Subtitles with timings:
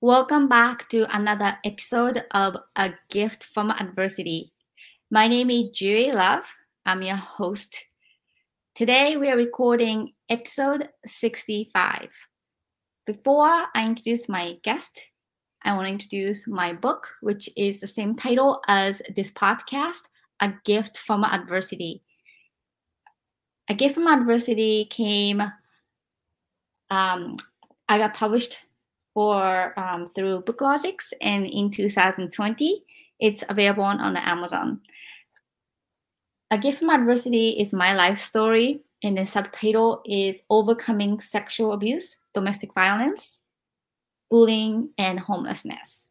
[0.00, 4.52] Welcome back to another episode of A Gift from Adversity.
[5.10, 6.44] My name is Juri Love.
[6.84, 7.84] I'm your host.
[8.74, 12.10] Today we are recording episode 65.
[13.06, 15.00] Before I introduce my guest,
[15.62, 20.02] I want to introduce my book, which is the same title as this podcast
[20.40, 22.02] A Gift from Adversity.
[23.70, 25.40] A Gift from Adversity came,
[26.90, 27.36] um,
[27.88, 28.58] I got published
[29.14, 31.12] for um, through BookLogix.
[31.22, 32.84] and in 2020,
[33.20, 34.80] it's available on Amazon.
[36.50, 42.16] A Gift from Adversity is my life story, and the subtitle is Overcoming Sexual Abuse,
[42.34, 43.42] Domestic Violence,
[44.30, 46.08] Bullying, and Homelessness.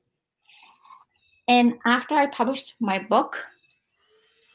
[1.48, 3.38] And after I published my book,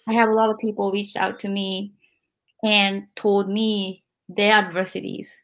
[0.08, 1.92] I have a lot of people reached out to me
[2.64, 5.40] and told me their adversities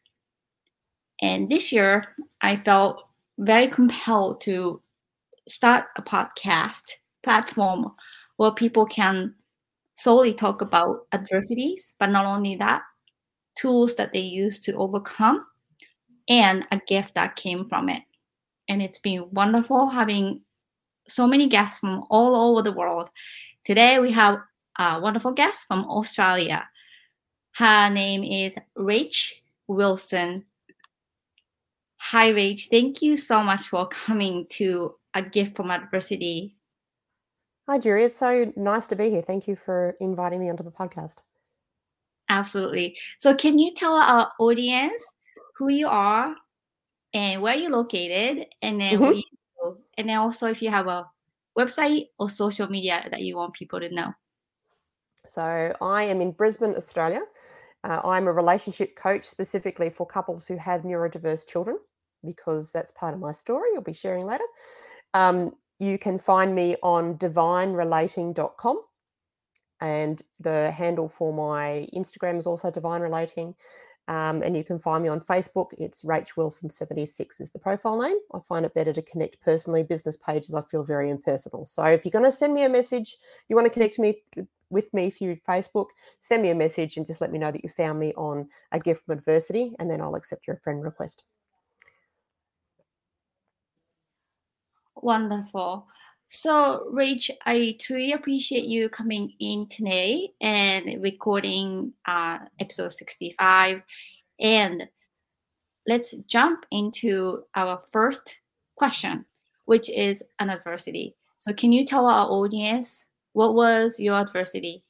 [1.21, 2.05] and this year,
[2.41, 4.81] I felt very compelled to
[5.47, 6.83] start a podcast
[7.23, 7.91] platform
[8.37, 9.33] where people can
[9.95, 12.81] solely talk about adversities, but not only that,
[13.55, 15.45] tools that they use to overcome
[16.27, 18.01] and a gift that came from it.
[18.67, 20.41] And it's been wonderful having
[21.07, 23.09] so many guests from all over the world.
[23.63, 24.39] Today we have
[24.77, 26.67] a wonderful guest from Australia.
[27.53, 29.31] Her name is Rach
[29.67, 30.43] Wilson
[32.11, 32.69] Hi, Rach.
[32.69, 36.55] Thank you so much for coming to A Gift from Adversity.
[37.67, 38.03] Hi, Juri.
[38.03, 39.23] It's so nice to be here.
[39.23, 41.15] Thank you for inviting me onto the podcast.
[42.29, 42.95] Absolutely.
[43.17, 45.03] So, can you tell our audience
[45.57, 46.35] who you are
[47.15, 49.13] and where you're located, and then mm-hmm.
[49.63, 51.09] you and then also if you have a
[51.57, 54.13] website or social media that you want people to know?
[55.27, 57.21] So, I am in Brisbane, Australia.
[57.83, 61.79] Uh, I'm a relationship coach specifically for couples who have neurodiverse children
[62.25, 64.45] because that's part of my story I'll be sharing later.
[65.13, 68.81] Um, you can find me on divinerelating.com
[69.81, 73.55] and the handle for my Instagram is also divine relating.
[74.07, 75.69] Um, and you can find me on Facebook.
[75.79, 78.17] It's Rach Wilson 76 is the profile name.
[78.33, 79.81] I find it better to connect personally.
[79.81, 81.65] Business pages I feel very impersonal.
[81.65, 83.17] So if you're going to send me a message,
[83.49, 84.21] you want to connect me
[84.69, 85.87] with me through Facebook,
[86.19, 88.79] send me a message and just let me know that you found me on a
[88.79, 91.23] gift from adversity, and then I'll accept your friend request.
[95.05, 95.85] Wonderful.
[96.29, 103.83] So, Rich, I truly appreciate you coming in today and recording uh, episode 65.
[104.39, 104.89] And
[105.85, 108.39] let's jump into our first
[108.77, 109.25] question,
[109.65, 111.15] which is an adversity.
[111.37, 114.83] So, can you tell our audience what was your adversity?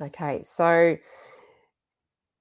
[0.00, 0.96] Okay, so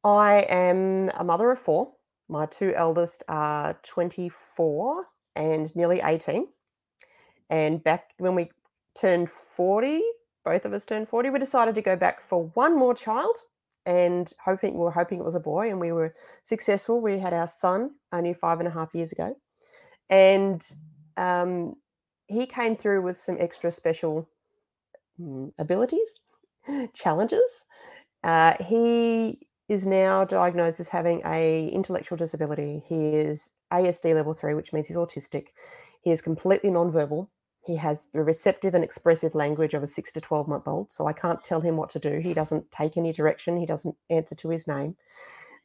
[0.05, 1.91] I am a mother of four.
[2.29, 5.05] My two eldest are 24
[5.35, 6.47] and nearly 18.
[7.51, 8.50] And back when we
[8.95, 10.01] turned 40,
[10.45, 13.35] both of us turned 40, we decided to go back for one more child
[13.85, 17.01] and hoping we were hoping it was a boy and we were successful.
[17.01, 19.35] We had our son only five and a half years ago.
[20.09, 20.66] And
[21.17, 21.75] um,
[22.28, 24.29] he came through with some extra special
[25.19, 26.22] um, abilities,
[26.94, 27.66] challenges.
[28.23, 32.83] Uh, he is now diagnosed as having a intellectual disability.
[32.88, 35.47] He is ASD level three, which means he's autistic.
[36.01, 37.28] He is completely nonverbal.
[37.63, 40.91] He has the receptive and expressive language of a six to 12 month old.
[40.91, 42.19] So I can't tell him what to do.
[42.19, 44.95] He doesn't take any direction, he doesn't answer to his name.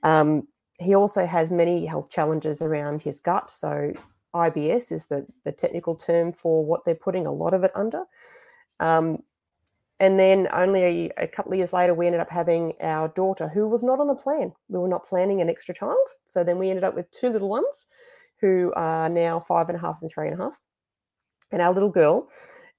[0.03, 0.47] Um,
[0.79, 3.51] he also has many health challenges around his gut.
[3.51, 3.95] So
[4.35, 8.05] IBS is the, the technical term for what they're putting a lot of it under.
[8.79, 9.23] Um,
[9.99, 13.49] and then only a, a, couple of years later, we ended up having our daughter,
[13.49, 14.53] who was not on the plan.
[14.69, 16.07] We were not planning an extra child.
[16.27, 17.87] So then we ended up with two little ones
[18.41, 20.59] who are now five and a half and three and a half.
[21.57, 22.29] And our little girl,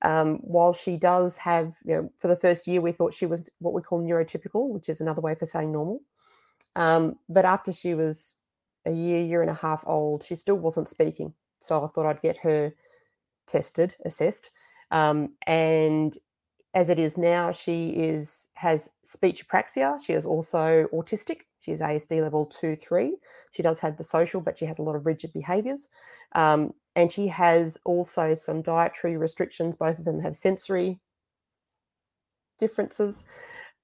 [0.04, 3.50] um, while she does have, you know, for the first year, we thought she was
[3.58, 6.02] what we call neurotypical, which is another way for saying normal.
[6.76, 8.36] Um, but after she was
[8.86, 11.34] a year, year and a half old, she still wasn't speaking.
[11.60, 12.72] So I thought I'd get her
[13.48, 14.52] tested, assessed.
[14.92, 16.16] Um, and
[16.76, 19.98] as it is now, she is has speech apraxia.
[20.06, 21.48] She is also autistic.
[21.62, 23.18] She is ASD level two, three.
[23.50, 25.90] She does have the social, but she has a lot of rigid behaviours.
[26.36, 29.76] Um, and she has also some dietary restrictions.
[29.78, 31.00] Both of them have sensory
[32.58, 33.24] differences.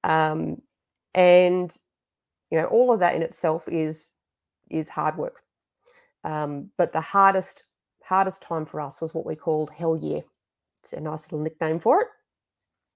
[0.04, 0.64] Um,
[1.14, 1.74] and
[2.50, 4.14] you know, all of that in itself is
[4.72, 5.44] is hard work.
[6.24, 7.66] Um, but the hardest
[8.04, 10.24] hardest time for us was what we called hell year.
[10.80, 12.08] It's a nice little nickname for it.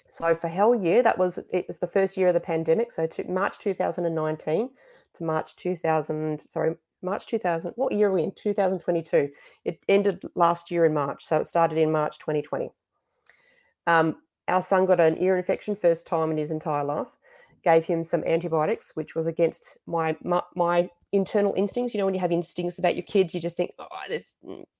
[0.09, 2.91] So for hell year, that was it was the first year of the pandemic.
[2.91, 4.69] So to March 2019
[5.13, 7.71] to March 2000, sorry, March 2000.
[7.75, 8.31] What year are we in?
[8.31, 9.29] 2022.
[9.65, 12.69] It ended last year in March, so it started in March 2020.
[13.85, 14.17] Um,
[14.47, 17.07] our son got an ear infection first time in his entire life.
[17.63, 21.93] Gave him some antibiotics, which was against my my, my internal instincts.
[21.93, 24.35] You know, when you have instincts about your kids, you just think, oh, it's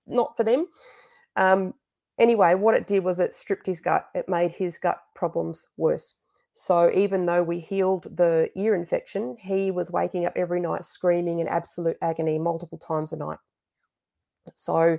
[0.06, 0.68] not for them.
[1.36, 1.74] Um,
[2.20, 4.08] anyway, what it did was it stripped his gut.
[4.16, 6.22] It made his gut problems worse.
[6.60, 11.38] So even though we healed the ear infection, he was waking up every night screaming
[11.38, 13.38] in absolute agony multiple times a night.
[14.56, 14.98] So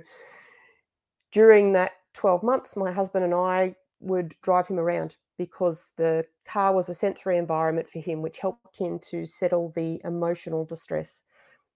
[1.33, 6.73] during that 12 months, my husband and I would drive him around because the car
[6.73, 11.23] was a sensory environment for him, which helped him to settle the emotional distress.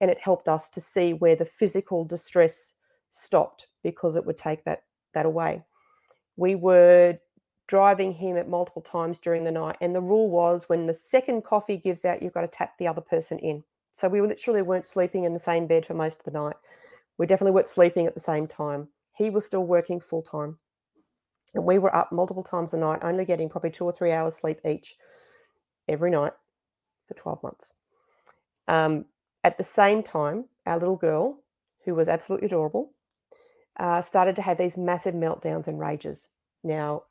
[0.00, 2.72] And it helped us to see where the physical distress
[3.10, 5.62] stopped because it would take that, that away.
[6.38, 7.18] We were
[7.66, 9.76] driving him at multiple times during the night.
[9.80, 12.86] And the rule was when the second coffee gives out, you've got to tap the
[12.86, 13.64] other person in.
[13.92, 16.56] So we literally weren't sleeping in the same bed for most of the night.
[17.16, 18.88] We definitely weren't sleeping at the same time.
[19.16, 20.58] He was still working full time.
[21.54, 24.34] And we were up multiple times a night, only getting probably two or three hours
[24.34, 24.96] sleep each
[25.88, 26.32] every night
[27.06, 27.74] for 12 months.
[28.66, 29.04] Um,
[29.44, 31.38] at the same time, our little girl,
[31.84, 32.92] who was absolutely adorable,
[33.78, 36.28] uh, started to have these massive meltdowns and rages.
[36.64, 37.02] Now,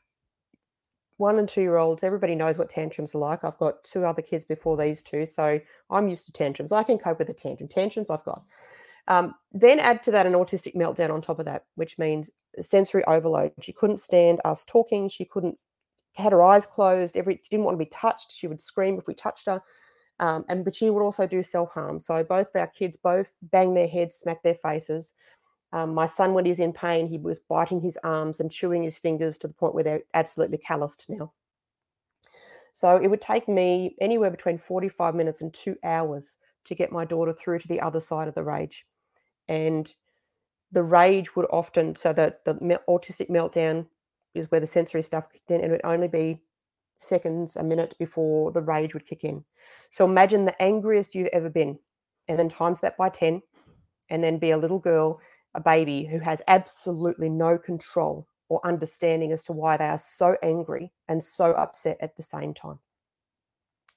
[1.17, 3.43] one and two year olds, everybody knows what tantrums are like.
[3.43, 6.71] I've got two other kids before these two, so I'm used to tantrums.
[6.71, 7.69] I can cope with a tantrum.
[7.69, 8.43] Tantrums I've got.
[9.07, 12.29] Um, then add to that an autistic meltdown on top of that, which means
[12.59, 13.51] sensory overload.
[13.61, 15.09] She couldn't stand us talking.
[15.09, 15.57] She couldn't
[16.15, 17.17] had her eyes closed.
[17.17, 18.31] Every she didn't want to be touched.
[18.31, 19.61] She would scream if we touched her.
[20.19, 21.99] Um, and but she would also do self harm.
[21.99, 25.13] So both of our kids both bang their heads, smack their faces.
[25.73, 28.97] Um, my son, when he's in pain, he was biting his arms and chewing his
[28.97, 31.33] fingers to the point where they're absolutely calloused now.
[32.73, 37.05] So it would take me anywhere between 45 minutes and two hours to get my
[37.05, 38.85] daughter through to the other side of the rage
[39.47, 39.93] and
[40.71, 42.53] the rage would often so that the
[42.89, 43.85] autistic meltdown
[44.33, 46.39] is where the sensory stuff kicked in and it would only be
[46.99, 49.43] seconds a minute before the rage would kick in
[49.91, 51.77] so imagine the angriest you've ever been
[52.27, 53.41] and then times that by 10
[54.09, 55.19] and then be a little girl
[55.55, 60.35] a baby who has absolutely no control or understanding as to why they are so
[60.43, 62.79] angry and so upset at the same time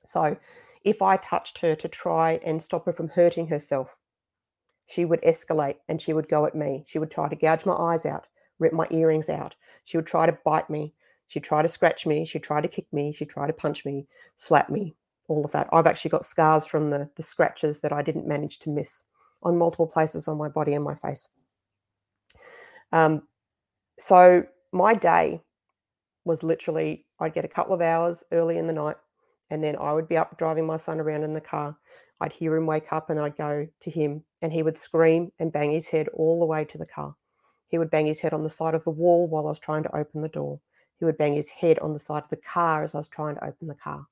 [0.04, 0.36] so
[0.84, 3.96] if i touched her to try and stop her from hurting herself
[4.86, 6.84] she would escalate and she would go at me.
[6.86, 8.26] She would try to gouge my eyes out,
[8.58, 9.54] rip my earrings out.
[9.84, 10.94] She would try to bite me.
[11.28, 12.24] She'd try to scratch me.
[12.24, 13.12] She'd try to kick me.
[13.12, 14.06] She'd try to punch me,
[14.36, 14.94] slap me,
[15.26, 15.68] all of that.
[15.72, 19.02] I've actually got scars from the, the scratches that I didn't manage to miss
[19.42, 21.28] on multiple places on my body and my face.
[22.92, 23.22] Um,
[23.98, 25.40] so my day
[26.24, 28.96] was literally I'd get a couple of hours early in the night
[29.50, 31.76] and then I would be up driving my son around in the car
[32.20, 35.52] I'd hear him wake up and I'd go to him and he would scream and
[35.52, 37.14] bang his head all the way to the car.
[37.68, 39.82] He would bang his head on the side of the wall while I was trying
[39.82, 40.60] to open the door.
[40.98, 43.34] He would bang his head on the side of the car as I was trying
[43.34, 44.06] to open the car.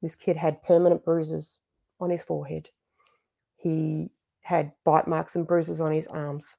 [0.00, 1.60] This kid had permanent bruises
[2.00, 2.70] on his forehead.
[3.56, 4.10] He
[4.40, 6.56] had bite marks and bruises on his arms.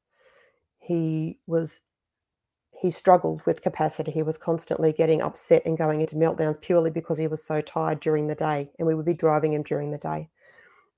[0.87, 1.81] He was
[2.79, 4.11] he struggled with capacity.
[4.11, 7.99] He was constantly getting upset and going into meltdowns purely because he was so tired
[7.99, 10.29] during the day, and we would be driving him during the day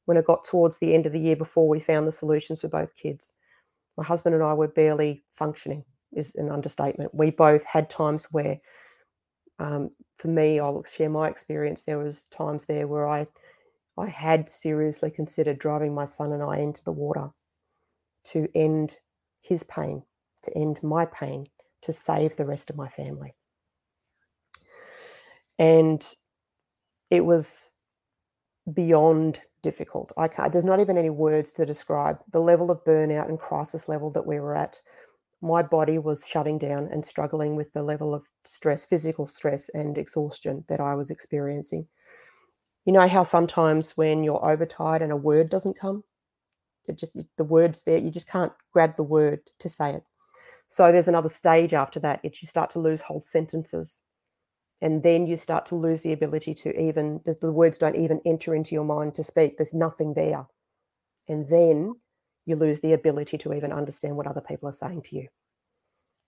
[0.06, 2.68] when it got towards the end of the year before we found the solutions for
[2.68, 3.34] both kids.
[3.98, 7.14] My husband and I were barely functioning, is an understatement.
[7.14, 8.60] We both had times where,
[9.60, 11.84] um, for me, I'll share my experience.
[11.84, 13.28] There was times there where I,
[13.98, 17.30] I had seriously considered driving my son and I into the water
[18.26, 18.98] to end
[19.42, 20.04] his pain,
[20.44, 21.48] to end my pain,
[21.82, 23.34] to save the rest of my family.
[25.58, 26.06] And
[27.10, 27.72] it was
[28.74, 30.12] beyond difficult.
[30.18, 33.90] I can't, there's not even any words to describe the level of burnout and crisis
[33.90, 34.80] level that we were at.
[35.42, 39.98] My body was shutting down and struggling with the level of stress, physical stress and
[39.98, 41.88] exhaustion that I was experiencing.
[42.86, 46.04] You know how sometimes when you're overtired and a word doesn't come,
[46.94, 50.04] just the words there, you just can't grab the word to say it.
[50.68, 52.20] So there's another stage after that.
[52.24, 54.02] It's you start to lose whole sentences.
[54.82, 58.22] And then you start to lose the ability to even the, the, words don't even
[58.26, 59.58] enter into your mind to speak.
[59.58, 60.48] There's nothing there.
[61.28, 61.96] And then
[62.46, 65.28] you lose the ability to even understand what other people are saying to you.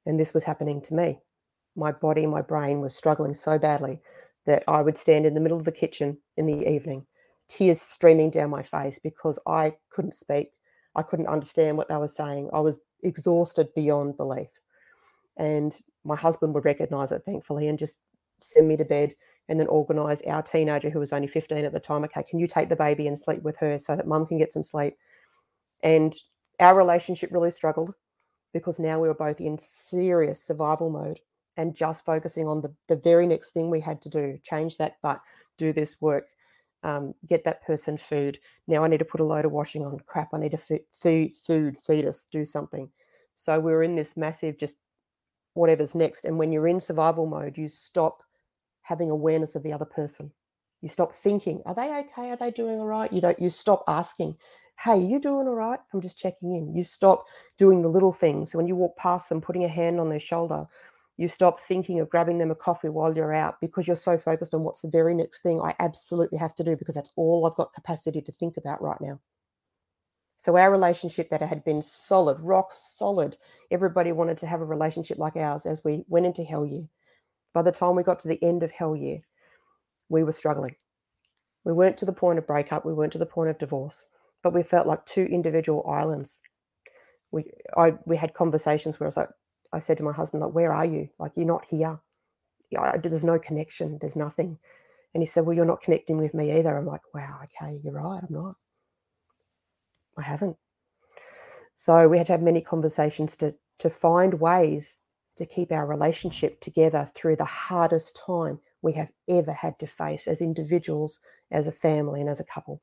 [0.05, 1.19] And this was happening to me.
[1.75, 4.01] My body my brain was struggling so badly
[4.45, 7.05] that i would stand in the middle of the kitchen in the evening
[7.51, 10.51] tears streaming down my face because i couldn't speak.
[10.95, 12.49] I couldn't understand what they were saying.
[12.53, 14.49] I was exhausted beyond belief.
[15.37, 17.99] And my husband would recognize it thankfully and just
[18.41, 19.13] send me to bed
[19.49, 22.47] and then organize our teenager who was only 15 at the time okay can you
[22.47, 24.95] take the baby and sleep with her so that mum can get some sleep?
[25.83, 26.15] And
[26.59, 27.93] our relationship really struggled
[28.53, 31.19] because now we were both in serious survival mode
[31.57, 34.95] and just focusing on the, the very next thing we had to do change that
[35.01, 35.21] but
[35.57, 36.25] do this work
[36.83, 39.97] um, get that person food now i need to put a load of washing on
[40.05, 42.89] crap i need to feed, feed food feed us do something
[43.35, 44.77] so we are in this massive just
[45.53, 48.23] whatever's next and when you're in survival mode you stop
[48.81, 50.31] having awareness of the other person
[50.81, 53.83] you stop thinking are they okay are they doing all right you don't you stop
[53.87, 54.35] asking
[54.83, 55.79] hey, you doing all right?
[55.93, 56.73] I'm just checking in.
[56.75, 57.25] You stop
[57.57, 58.55] doing the little things.
[58.55, 60.65] When you walk past them, putting a hand on their shoulder,
[61.17, 64.53] you stop thinking of grabbing them a coffee while you're out because you're so focused
[64.53, 67.55] on what's the very next thing I absolutely have to do because that's all I've
[67.55, 69.19] got capacity to think about right now.
[70.37, 73.37] So our relationship that had been solid, rock solid,
[73.69, 76.87] everybody wanted to have a relationship like ours as we went into hell year.
[77.53, 79.19] By the time we got to the end of hell year,
[80.09, 80.75] we were struggling.
[81.63, 84.05] We weren't to the point of breakup, we weren't to the point of divorce
[84.43, 86.39] but we felt like two individual islands.
[87.31, 89.29] We I we had conversations where I was like,
[89.73, 91.09] I said to my husband, like, where are you?
[91.19, 91.99] Like, you're not here.
[93.03, 93.97] There's no connection.
[93.99, 94.57] There's nothing.
[95.13, 96.77] And he said, well, you're not connecting with me either.
[96.77, 98.21] I'm like, wow, okay, you're right.
[98.21, 98.55] I'm not.
[100.17, 100.57] I haven't.
[101.75, 104.95] So we had to have many conversations to to find ways
[105.35, 110.27] to keep our relationship together through the hardest time we have ever had to face
[110.27, 112.79] as individuals, as a family, and as a couple.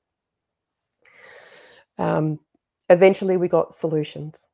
[1.98, 2.40] Um,
[2.88, 4.48] eventually, we got solutions.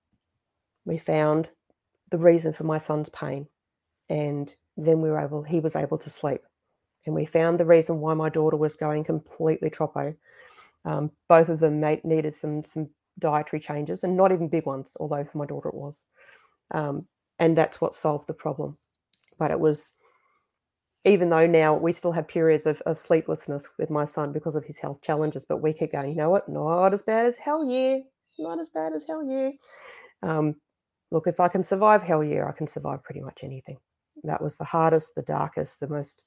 [0.84, 1.48] We found
[2.14, 3.44] the reason for my son's pain,
[4.08, 5.42] and then we were able.
[5.42, 6.42] He was able to sleep,
[7.06, 10.14] and we found the reason why my daughter was going completely troppo.
[10.84, 14.96] Um, both of them made, needed some some dietary changes, and not even big ones,
[15.00, 16.04] although for my daughter it was.
[16.70, 17.04] Um,
[17.40, 18.78] and that's what solved the problem.
[19.36, 19.90] But it was
[21.04, 24.64] even though now we still have periods of, of sleeplessness with my son because of
[24.64, 27.68] his health challenges, but we keep going, you know what, not as bad as hell
[27.68, 28.02] year,
[28.38, 29.52] not as bad as hell year.
[30.22, 30.54] Um,
[31.10, 33.78] look, if I can survive hell year, I can survive pretty much anything.
[34.22, 36.24] That was the hardest, the darkest, the most,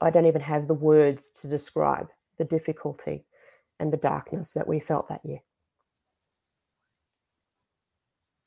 [0.00, 2.08] I don't even have the words to describe
[2.38, 3.24] the difficulty
[3.78, 5.40] and the darkness that we felt that year.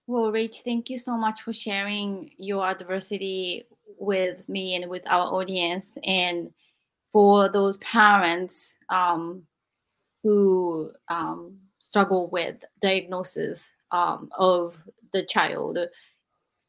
[0.07, 3.67] Well, Rach, thank you so much for sharing your adversity
[3.99, 6.51] with me and with our audience and
[7.11, 9.43] for those parents um,
[10.23, 14.75] who um, struggle with diagnosis um, of
[15.13, 15.77] the child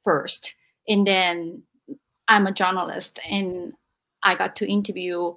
[0.04, 0.54] first
[0.88, 1.62] and then
[2.28, 3.72] i'm a journalist and
[4.22, 5.34] i got to interview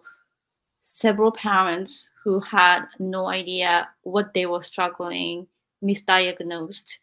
[0.84, 5.48] several parents who had no idea what they were struggling
[5.84, 6.98] misdiagnosed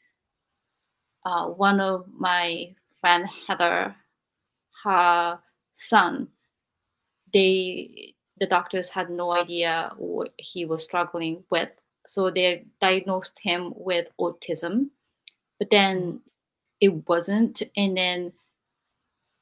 [1.26, 3.94] uh, one of my friend heather
[4.84, 5.38] her
[5.74, 6.28] son,
[7.32, 11.68] they the doctors had no idea what he was struggling with.
[12.12, 14.88] So they diagnosed him with autism.
[15.58, 16.20] But then mm.
[16.80, 17.62] it wasn't.
[17.76, 18.32] And then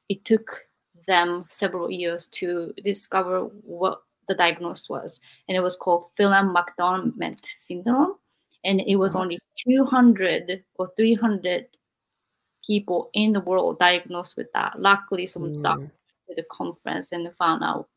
[0.08, 0.66] it took
[1.06, 5.20] them several years to discover what the diagnosis was.
[5.48, 8.16] And it was called Phelan-McDermid syndrome.
[8.64, 11.66] And it was only 200 or 300
[12.66, 14.78] people in the world diagnosed with that.
[14.78, 15.62] Luckily, some mm.
[15.62, 15.90] doctors
[16.28, 17.88] at the conference and found out.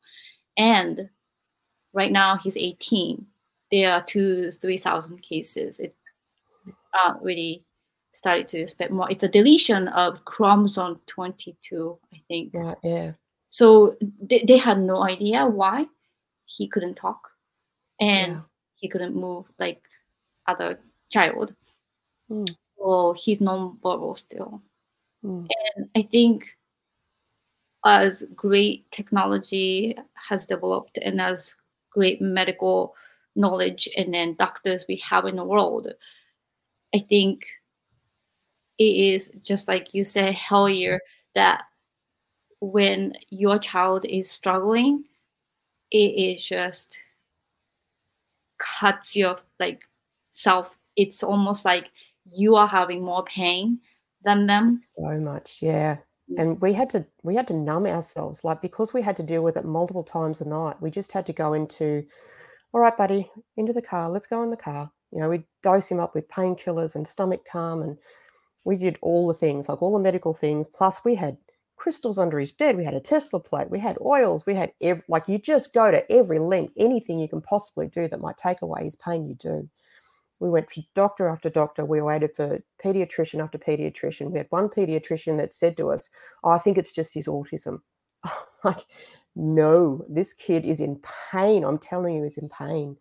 [0.55, 1.09] And
[1.93, 3.25] right now he's 18.
[3.71, 5.79] There are two, 3,000 cases.
[5.79, 5.95] It
[6.93, 7.63] uh, really
[8.13, 9.09] started to spread more.
[9.09, 12.51] It's a deletion of chromosome 22, I think.
[12.53, 13.11] Yeah, yeah.
[13.47, 15.85] So they, they had no idea why
[16.45, 17.29] he couldn't talk
[17.99, 18.41] and yeah.
[18.75, 19.81] he couldn't move like
[20.47, 20.79] other
[21.11, 21.53] child.
[22.29, 22.49] Mm.
[22.77, 24.61] So he's non-verbal still.
[25.23, 25.47] Mm.
[25.75, 26.45] And I think
[27.85, 31.55] as great technology has developed and as
[31.91, 32.95] great medical
[33.35, 35.87] knowledge and then doctors we have in the world,
[36.93, 37.45] I think
[38.77, 40.97] it is just like you said, yeah,
[41.35, 41.63] that
[42.59, 45.03] when your child is struggling,
[45.91, 46.97] it is just
[48.57, 49.81] cuts your like
[50.33, 50.75] self.
[50.95, 51.89] It's almost like
[52.29, 53.79] you are having more pain
[54.23, 54.77] than them.
[54.77, 55.97] So much, yeah.
[56.31, 56.41] Mm.
[56.41, 59.43] And we had to we had to numb ourselves, like because we had to deal
[59.43, 60.81] with it multiple times a night.
[60.81, 62.05] We just had to go into,
[62.73, 64.09] all right, buddy, into the car.
[64.09, 64.91] Let's go in the car.
[65.11, 67.97] You know, we dose him up with painkillers and stomach calm, and
[68.63, 70.67] we did all the things, like all the medical things.
[70.67, 71.37] Plus, we had
[71.75, 72.77] crystals under his bed.
[72.77, 73.69] We had a Tesla plate.
[73.69, 74.45] We had oils.
[74.45, 78.07] We had every, like you just go to every length, anything you can possibly do
[78.07, 79.27] that might take away his pain.
[79.27, 79.69] You do.
[80.39, 81.83] We went to doctor after doctor.
[81.83, 84.31] We waited for pediatrician after pediatrician.
[84.31, 86.07] We had one pediatrician that said to us,
[86.43, 87.81] oh, I think it's just his autism.
[88.63, 88.85] like,
[89.35, 91.63] no, this kid is in pain.
[91.63, 92.97] I'm telling you, he's in pain.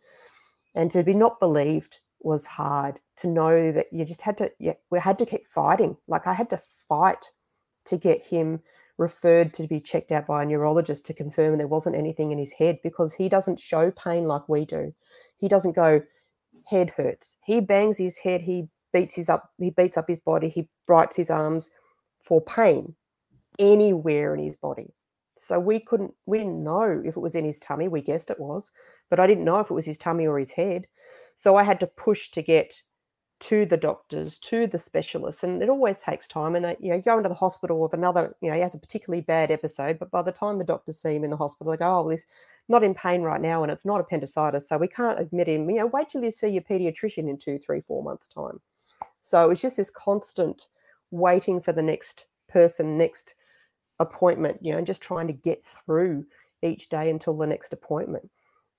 [0.76, 4.74] and to be not believed was hard to know that you just had to yeah
[4.90, 6.58] we had to keep fighting like i had to
[6.88, 7.32] fight
[7.86, 8.60] to get him
[8.98, 12.52] referred to be checked out by a neurologist to confirm there wasn't anything in his
[12.52, 14.94] head because he doesn't show pain like we do
[15.38, 16.02] he doesn't go
[16.70, 20.48] head hurts he bangs his head he beats his up he beats up his body
[20.48, 21.70] he bites his arms
[22.22, 22.94] for pain
[23.58, 24.94] anywhere in his body
[25.36, 28.40] so we couldn't we didn't know if it was in his tummy we guessed it
[28.40, 28.70] was
[29.08, 30.86] but i didn't know if it was his tummy or his head.
[31.36, 32.74] So i had to push to get
[33.40, 37.00] to the doctors to the specialists and it always takes time and uh, you know
[37.00, 40.10] go into the hospital with another you know he has a particularly bad episode but
[40.10, 42.26] by the time the doctors see him in the hospital they go oh well, he's
[42.68, 45.68] not in pain right now and it's not appendicitis so we can't admit him.
[45.70, 48.60] You know wait till you see your pediatrician in two three four months time.
[49.22, 50.68] So it's just this constant
[51.10, 53.34] waiting for the next person next
[54.00, 56.24] appointment, you know, and just trying to get through
[56.62, 58.28] each day until the next appointment.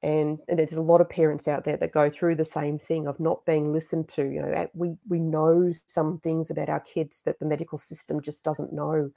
[0.03, 3.07] And, and there's a lot of parents out there that go through the same thing
[3.07, 4.23] of not being listened to.
[4.23, 8.43] You know, we we know some things about our kids that the medical system just
[8.43, 9.11] doesn't know.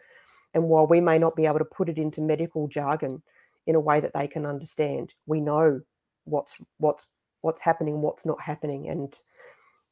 [0.53, 3.23] And while we may not be able to put it into medical jargon
[3.67, 5.81] in a way that they can understand, we know
[6.25, 7.07] what's what's
[7.41, 9.15] what's happening, what's not happening, and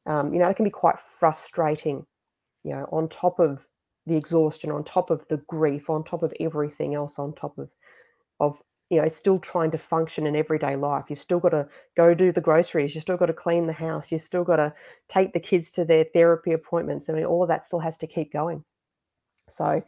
[0.05, 2.05] um, you know, it can be quite frustrating.
[2.63, 3.67] You know, on top of
[4.05, 7.69] the exhaustion on top of the grief on top of everything else on top of
[8.39, 11.05] of you know still trying to function in everyday life.
[11.09, 14.11] You've still got to go do the groceries you've still got to clean the house
[14.11, 14.73] you've still got to
[15.07, 17.09] take the kids to their therapy appointments.
[17.09, 18.63] I mean all of that still has to keep going.
[19.49, 19.81] So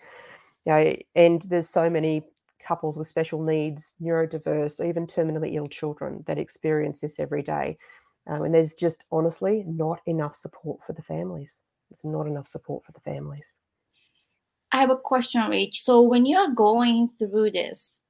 [0.66, 2.24] you know and there's so many
[2.64, 7.78] couples with special needs neurodiverse even terminally ill children that experience this every day.
[8.28, 11.62] Um, and there's just honestly not enough support for the families.
[11.92, 13.58] There's not enough support for the families
[14.76, 15.84] I have a question, Rich.
[15.84, 18.02] So when you are going through this,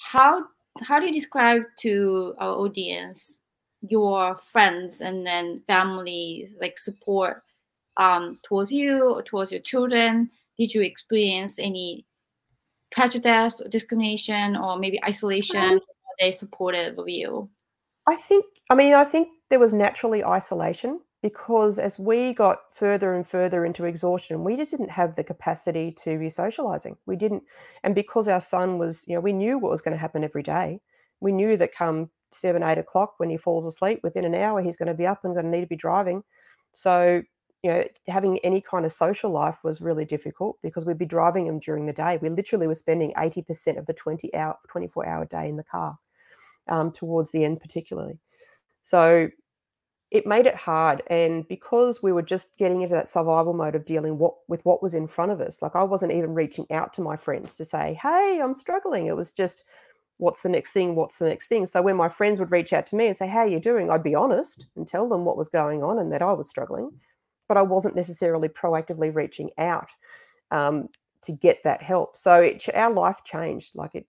[0.00, 0.42] how
[0.82, 3.38] how do you describe to our audience
[3.88, 7.44] your friends and then family like support
[7.98, 10.28] um, towards you or towards your children?
[10.58, 12.04] Did you experience any
[12.90, 15.74] prejudice or discrimination or maybe isolation?
[15.74, 15.80] Um,
[16.18, 17.48] they supportive of you?
[18.08, 18.44] I think.
[18.70, 23.64] I mean, I think there was naturally isolation because as we got further and further
[23.64, 26.96] into exhaustion, we just didn't have the capacity to be socializing.
[27.06, 27.42] We didn't,
[27.82, 30.44] and because our son was, you know, we knew what was going to happen every
[30.44, 30.80] day.
[31.18, 34.76] We knew that come seven, eight o'clock when he falls asleep, within an hour, he's
[34.76, 36.22] going to be up and going to need to be driving.
[36.74, 37.22] So,
[37.64, 41.48] you know, having any kind of social life was really difficult because we'd be driving
[41.48, 42.20] him during the day.
[42.22, 45.98] We literally were spending 80% of the 20 hour, 24 hour day in the car
[46.68, 48.20] um, towards the end, particularly.
[48.84, 49.28] So
[50.10, 53.84] it made it hard and because we were just getting into that survival mode of
[53.84, 56.92] dealing what, with what was in front of us like i wasn't even reaching out
[56.92, 59.06] to my friends to say hey i'm struggling.
[59.06, 59.64] It was just
[60.18, 60.94] what's the next thing?
[60.94, 61.66] What's the next thing?
[61.66, 63.90] So when my friends would reach out to me and say how are you doing?
[63.90, 66.90] I'd be honest and tell them what was going on and that i was struggling
[67.48, 69.88] but i wasn't necessarily proactively reaching out
[70.50, 70.88] um,
[71.22, 72.16] to get that help.
[72.16, 74.06] So it, our life changed like it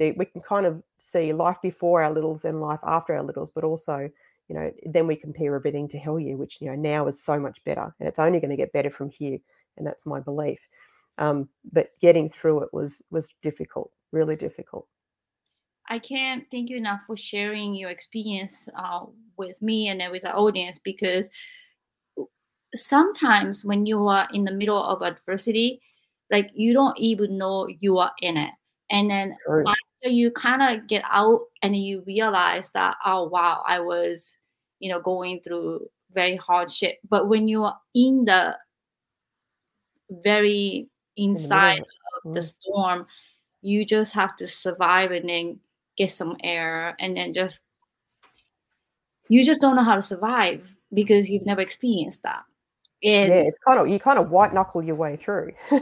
[0.00, 3.62] we can kind of see life before our littles and life after our littles but
[3.62, 4.10] also
[4.48, 7.62] you know, then we compare everything to Hellyear, which you know now is so much
[7.64, 9.38] better, and it's only going to get better from here,
[9.76, 10.66] and that's my belief.
[11.18, 14.86] Um, but getting through it was was difficult, really difficult.
[15.88, 19.04] I can't thank you enough for sharing your experience uh,
[19.36, 21.26] with me and then with the audience because
[22.74, 25.80] sometimes when you are in the middle of adversity,
[26.30, 28.50] like you don't even know you are in it,
[28.90, 29.36] and then
[30.04, 34.36] True you kind of get out and you realize that oh wow i was
[34.78, 37.00] you know going through very hard shit.
[37.08, 38.56] But when you're in the
[40.10, 42.46] very inside of the mm-hmm.
[42.60, 43.06] storm
[43.62, 45.58] you just have to survive and then
[45.96, 47.60] get some air and then just
[49.28, 52.42] you just don't know how to survive because you've never experienced that.
[53.02, 55.52] And yeah it's kind of you kind of white knuckle your way through.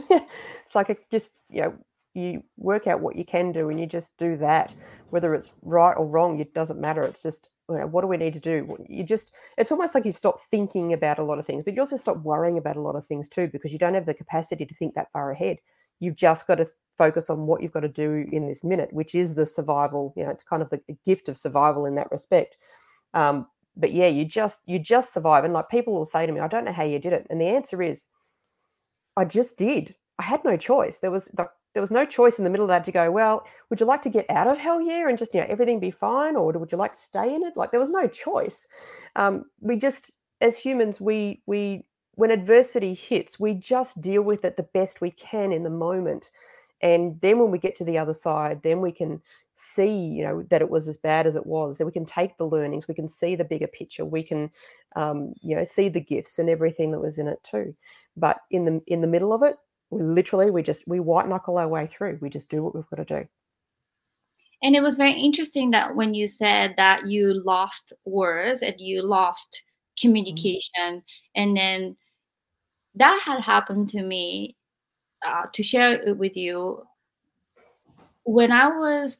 [0.65, 1.73] It's like a, just you know
[2.13, 4.73] you work out what you can do and you just do that
[5.09, 7.01] whether it's right or wrong it doesn't matter.
[7.03, 8.77] It's just you know, what do we need to do?
[8.89, 11.81] You just it's almost like you stop thinking about a lot of things but you
[11.81, 14.65] also stop worrying about a lot of things too because you don't have the capacity
[14.65, 15.57] to think that far ahead.
[15.99, 16.65] You've just got to
[16.97, 20.23] focus on what you've got to do in this minute which is the survival you
[20.23, 22.57] know it's kind of the, gift of survival in that respect.
[23.13, 26.39] Um, but yeah you just you just survive and like people will say to me
[26.39, 28.07] i don't know how you did it and the answer is
[29.17, 29.95] i just did.
[30.19, 30.99] I had no choice.
[30.99, 33.45] There was the there was no choice in the middle of that to go, well,
[33.69, 36.35] would you like to get out of Hellyear and just, you know, everything be fine?
[36.35, 37.57] Or would you like to stay in it?
[37.57, 38.67] Like there was no choice.
[39.15, 44.55] Um, we just, as humans, we, we, when adversity hits, we just deal with it
[44.55, 46.29] the best we can in the moment.
[46.81, 49.21] And then when we get to the other side, then we can
[49.55, 52.35] see you know that it was as bad as it was that we can take
[52.37, 54.49] the learnings we can see the bigger picture we can
[54.95, 57.73] um, you know see the gifts and everything that was in it too
[58.17, 59.57] but in the in the middle of it
[59.93, 62.89] we literally we just we white knuckle our way through we just do what we've
[62.89, 63.27] got to do
[64.61, 69.01] and it was very interesting that when you said that you lost words and you
[69.01, 70.07] lost mm-hmm.
[70.07, 71.01] communication mm-hmm.
[71.35, 71.95] and then
[72.95, 74.55] that had happened to me
[75.25, 76.83] uh, to share it with you
[78.23, 79.19] when i was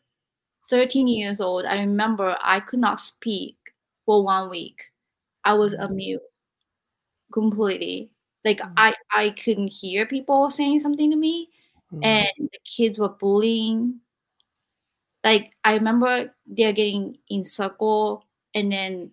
[0.70, 3.58] 13 years old, I remember I could not speak
[4.06, 4.80] for one week.
[5.46, 5.96] I was a mm-hmm.
[5.96, 6.22] mute
[7.32, 8.10] completely.
[8.46, 8.74] Like mm-hmm.
[8.78, 11.50] I, I couldn't hear people saying something to me,
[11.94, 12.04] mm-hmm.
[12.04, 14.00] and the kids were bullying.
[15.24, 19.12] Like I remember they're getting in circle and then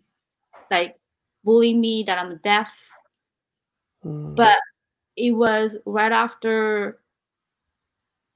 [0.70, 0.96] like
[1.44, 2.72] bullying me that I'm deaf.
[4.04, 4.34] Mm.
[4.34, 4.58] But
[5.16, 6.98] it was right after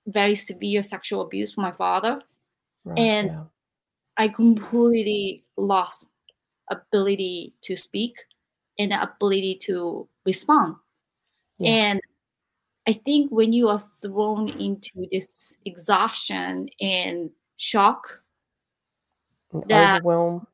[0.07, 2.21] very severe sexual abuse from my father.
[2.85, 3.45] Right, and yeah.
[4.17, 6.05] I completely lost
[6.71, 8.17] ability to speak
[8.79, 10.77] and the ability to respond.
[11.59, 11.71] Yeah.
[11.71, 12.01] And
[12.87, 18.21] I think when you are thrown into this exhaustion and shock,
[19.69, 20.47] that overwhelm.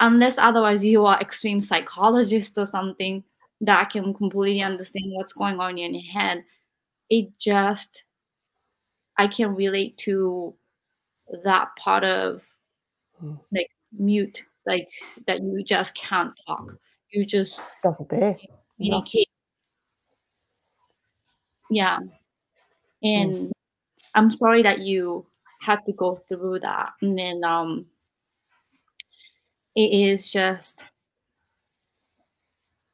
[0.00, 3.22] Unless otherwise you are extreme psychologist or something
[3.60, 6.44] that can completely understand what's going on in your head,
[7.08, 8.02] it just
[9.16, 10.54] I can relate to
[11.44, 12.42] that part of
[13.22, 13.38] mm.
[13.52, 14.88] like mute, like
[15.26, 16.76] that you just can't talk.
[17.10, 18.36] You just doesn't there
[18.76, 19.28] communicate.
[21.70, 21.98] Yeah,
[23.02, 23.50] and mm.
[24.14, 25.26] I'm sorry that you
[25.60, 27.86] had to go through that, and then um,
[29.74, 30.84] it is just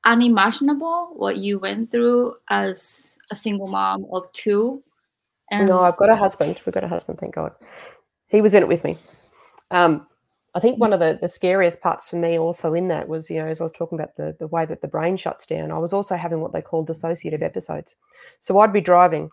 [0.04, 4.82] unimaginable what you went through as a single mom of two.
[5.50, 6.60] And no, I've got a husband.
[6.64, 7.52] We've got a husband, thank God
[8.30, 8.96] he was in it with me.
[9.70, 10.06] Um,
[10.54, 13.40] I think one of the, the scariest parts for me also in that was, you
[13.40, 15.78] know, as I was talking about the, the way that the brain shuts down, I
[15.78, 17.94] was also having what they call dissociative episodes.
[18.40, 19.30] So I'd be driving,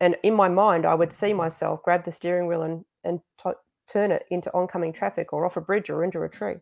[0.00, 3.50] and in my mind, I would see myself grab the steering wheel and, and t-
[3.90, 6.56] turn it into oncoming traffic or off a bridge or into a tree.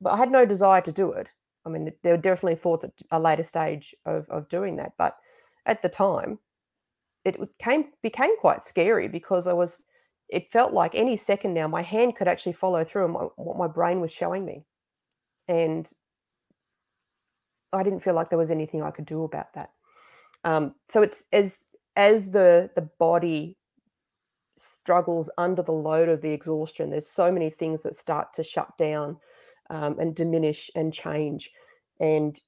[0.00, 1.32] But I had no desire to do it.
[1.66, 4.92] I mean, there were definitely thoughts at a later stage of, of doing that.
[4.96, 5.16] But
[5.66, 6.38] at the time,
[7.24, 9.82] it came became quite scary because I was
[10.32, 13.68] it felt like any second now my hand could actually follow through my, what my
[13.68, 14.64] brain was showing me.
[15.46, 15.90] And
[17.74, 19.70] i didn't feel like there was anything i could do about that.
[20.44, 21.58] Um, so it's as
[21.96, 23.56] as the the body
[24.56, 28.70] struggles under the load of the exhaustion there's so many things that start to shut
[28.78, 29.16] down
[29.70, 31.50] um, and diminish and change.
[32.00, 32.40] And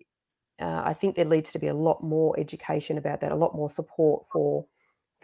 [0.61, 3.57] uh, i think there needs to be a lot more education about that a lot
[3.57, 4.65] more support for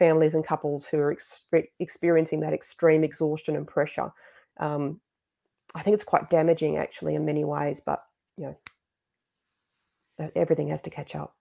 [0.00, 1.44] families and couples who are ex-
[1.78, 4.10] experiencing that extreme exhaustion and pressure.
[4.58, 5.00] Um,
[5.76, 8.02] I think it's quite damaging actually in many ways, but
[8.36, 8.56] you
[10.18, 11.36] know, everything has to catch up.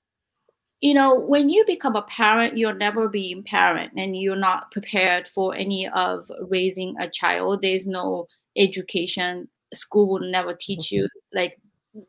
[0.82, 5.28] You know, when you become a parent, you're never being parent and you're not prepared
[5.28, 7.62] for any of raising a child.
[7.62, 9.50] There's no education.
[9.74, 10.96] School will never teach mm-hmm.
[10.96, 11.58] you, like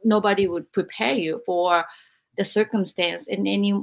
[0.04, 1.84] nobody would prepare you for
[2.36, 3.74] the circumstance and any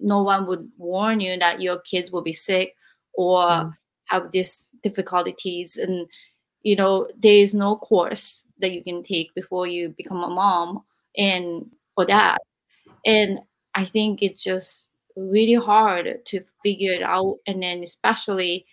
[0.00, 2.74] no one would warn you that your kids will be sick
[3.14, 3.72] or mm.
[4.06, 5.76] have these difficulties.
[5.76, 6.08] And
[6.64, 10.82] you know there is no course that you can take before you become a mom
[11.16, 12.38] and or dad
[13.06, 13.38] and
[13.74, 17.38] i think it's just really hard to figure it out.
[17.46, 18.66] And then especially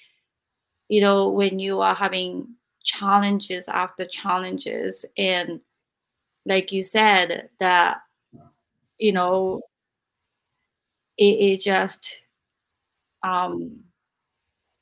[0.89, 2.47] you know when you are having
[2.83, 5.61] challenges after challenges and
[6.47, 7.97] like you said that
[8.97, 9.61] you know
[11.21, 12.17] it is just
[13.23, 13.79] um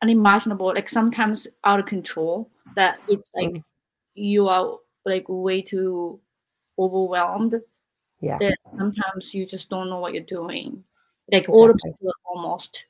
[0.02, 3.64] unimaginable like sometimes out of control that it's like mm.
[4.14, 6.18] you are like way too
[6.78, 7.60] overwhelmed
[8.22, 10.82] yeah that sometimes you just don't know what you're doing
[11.32, 11.60] like exactly.
[11.60, 12.86] all the people almost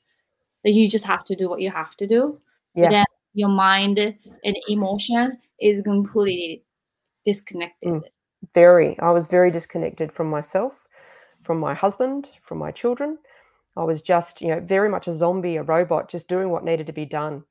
[0.63, 2.39] that you just have to do what you have to do
[2.75, 2.89] yeah.
[2.89, 6.63] then your mind and emotion is completely
[7.25, 8.01] disconnected mm.
[8.53, 10.87] very i was very disconnected from myself
[11.43, 13.17] from my husband from my children
[13.79, 16.87] I was just, you know, very much a zombie, a robot, just doing what needed
[16.87, 17.43] to be done.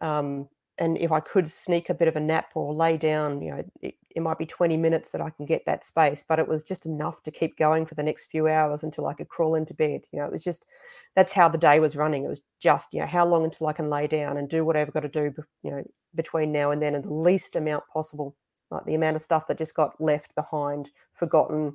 [0.00, 3.50] Um, and if I could sneak a bit of a nap or lay down, you
[3.50, 6.48] know, it, it, might be 20 minutes that I can get that space, but it
[6.48, 9.54] was just enough to keep going for the next few hours until I could crawl
[9.54, 10.02] into bed.
[10.12, 10.66] You know, it was just
[11.14, 12.24] that's how the day was running.
[12.24, 14.88] It was just, you know, how long until I can lay down and do whatever
[14.88, 15.82] I've got to do, you know,
[16.14, 18.34] between now and then, and the least amount possible,
[18.70, 21.74] like the amount of stuff that just got left behind, forgotten,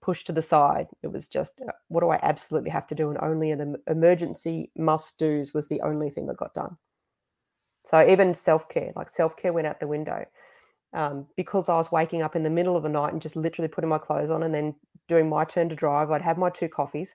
[0.00, 0.86] pushed to the side.
[1.02, 3.10] It was just, uh, what do I absolutely have to do?
[3.10, 6.76] And only an emergency must do's was the only thing that got done.
[7.84, 10.24] So even self care, like self care, went out the window
[10.92, 13.68] um, because I was waking up in the middle of the night and just literally
[13.68, 14.74] putting my clothes on and then
[15.08, 16.10] doing my turn to drive.
[16.10, 17.14] I'd have my two coffees.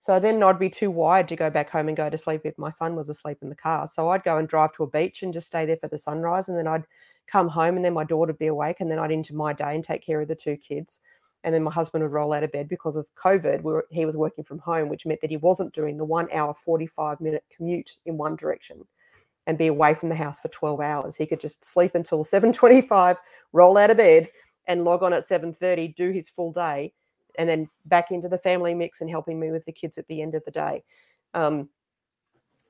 [0.00, 2.56] So then I'd be too wired to go back home and go to sleep if
[2.56, 3.88] my son was asleep in the car.
[3.88, 6.48] So I'd go and drive to a beach and just stay there for the sunrise.
[6.48, 6.84] And then I'd
[7.26, 9.74] come home and then my daughter would be awake and then I'd into my day
[9.74, 11.00] and take care of the two kids.
[11.44, 13.62] And then my husband would roll out of bed because of COVID.
[13.62, 16.28] We were, he was working from home, which meant that he wasn't doing the one
[16.32, 18.84] hour, 45 minute commute in one direction
[19.46, 21.16] and be away from the house for 12 hours.
[21.16, 23.18] He could just sleep until 7:25,
[23.52, 24.28] roll out of bed
[24.66, 26.92] and log on at 7:30, do his full day
[27.38, 30.20] and then back into the family mix and helping me with the kids at the
[30.20, 30.82] end of the day.
[31.32, 31.68] Um,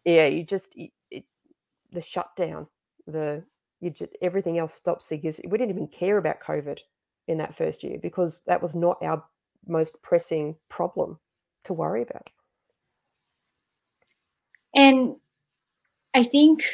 [0.05, 1.25] yeah, you just it,
[1.91, 2.67] the shutdown,
[3.07, 3.43] the
[3.81, 6.79] you just, everything else stops because we didn't even care about COVID
[7.29, 9.23] in that first year because that was not our
[9.67, 11.19] most pressing problem
[11.65, 12.31] to worry about.
[14.75, 15.17] And
[16.15, 16.65] I think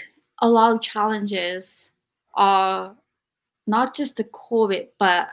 [0.41, 1.91] a lot of challenges
[2.35, 2.95] are
[3.67, 5.29] not just the COVID, but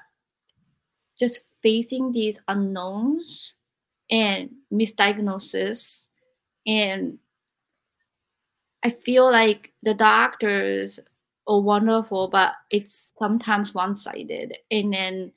[1.17, 3.53] just facing these unknowns
[4.09, 6.05] and misdiagnosis.
[6.65, 7.19] And
[8.83, 10.99] I feel like the doctors
[11.47, 14.57] are wonderful, but it's sometimes one sided.
[14.69, 15.31] And then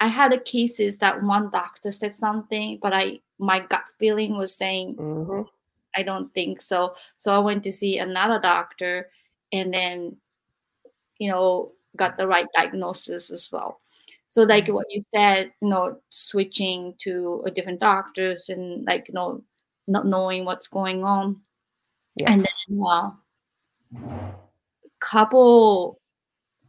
[0.00, 4.54] I had a cases that one doctor said something, but I my gut feeling was
[4.54, 5.42] saying mm-hmm.
[5.96, 6.94] I don't think so.
[7.18, 9.10] So I went to see another doctor
[9.52, 10.16] and then,
[11.18, 13.80] you know, got the right diagnosis as well.
[14.28, 19.14] So like what you said, you know, switching to a different doctors and like, you
[19.14, 19.44] know,
[19.86, 21.40] not knowing what's going on.
[22.16, 22.32] Yeah.
[22.32, 23.10] And then uh,
[25.00, 26.00] couple,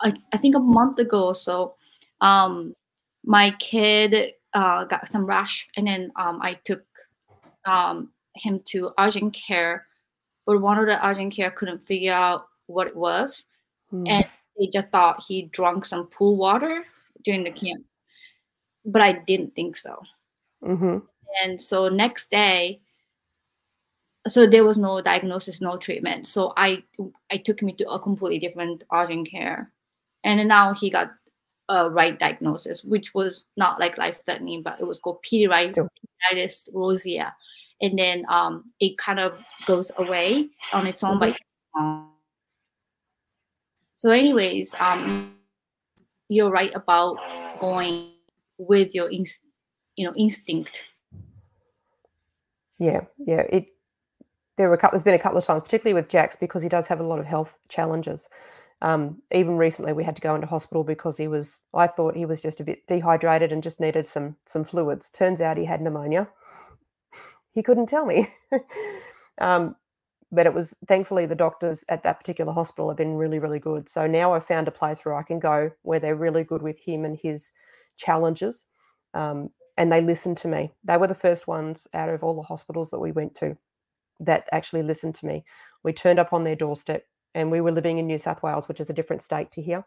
[0.02, 1.76] I, I think a month ago or so,
[2.22, 2.76] um,
[3.24, 6.84] my kid uh, got some rash and then um, I took
[7.66, 9.88] um, him to urgent care,
[10.46, 13.44] but one of the urgent care couldn't figure out what it was,
[13.92, 14.08] mm.
[14.08, 14.26] and
[14.58, 16.84] they just thought he drank some pool water
[17.24, 17.86] during the camp.
[18.86, 20.02] But I didn't think so.
[20.64, 20.98] Mm-hmm.
[21.44, 22.82] And so next day,
[24.28, 26.28] so there was no diagnosis, no treatment.
[26.28, 26.84] So I
[27.32, 29.72] I took him to a completely different urgent care,
[30.24, 31.12] and now he got
[31.70, 37.34] a right diagnosis, which was not like life threatening, but it was called pityriasis rosea
[37.82, 41.32] and then um, it kind of goes away on its own mm-hmm.
[41.76, 42.06] by
[43.96, 45.36] so anyways um,
[46.30, 47.18] you're right about
[47.60, 48.12] going
[48.58, 49.46] with your inst-
[49.96, 50.84] you know instinct
[52.80, 53.68] yeah yeah it
[54.58, 56.70] there were a couple, there's been a couple of times particularly with jax because he
[56.70, 58.30] does have a lot of health challenges
[58.82, 62.26] um, even recently we had to go into hospital because he was i thought he
[62.26, 65.82] was just a bit dehydrated and just needed some some fluids turns out he had
[65.82, 66.28] pneumonia
[67.56, 68.28] he couldn't tell me.
[69.42, 69.76] um,
[70.32, 73.88] but it was thankfully the doctors at that particular hospital have been really, really good.
[73.88, 76.78] So now I've found a place where I can go where they're really good with
[76.78, 77.54] him and his
[77.96, 78.66] challenges.
[79.14, 80.72] Um, and they listened to me.
[80.84, 83.58] They were the first ones out of all the hospitals that we went to
[84.20, 85.44] that actually listened to me.
[85.84, 88.80] We turned up on their doorstep and we were living in New South Wales, which
[88.80, 89.86] is a different state to here.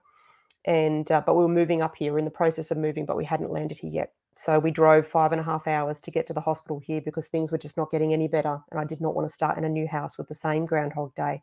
[0.64, 3.24] And uh, but we were moving up here in the process of moving, but we
[3.24, 4.12] hadn't landed here yet.
[4.36, 7.26] So we drove five and a half hours to get to the hospital here because
[7.26, 8.60] things were just not getting any better.
[8.70, 11.14] And I did not want to start in a new house with the same Groundhog
[11.16, 11.42] Day.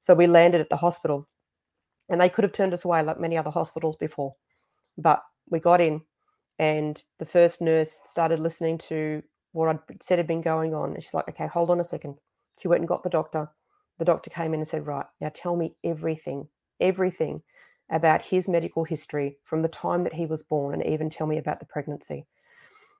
[0.00, 1.26] So we landed at the hospital
[2.10, 4.34] and they could have turned us away like many other hospitals before.
[4.98, 6.02] But we got in
[6.58, 10.94] and the first nurse started listening to what I'd said had been going on.
[10.94, 12.16] And she's like, okay, hold on a second.
[12.60, 13.48] She went and got the doctor.
[13.98, 16.48] The doctor came in and said, right, now tell me everything,
[16.80, 17.42] everything
[17.90, 21.38] about his medical history from the time that he was born and even tell me
[21.38, 22.26] about the pregnancy.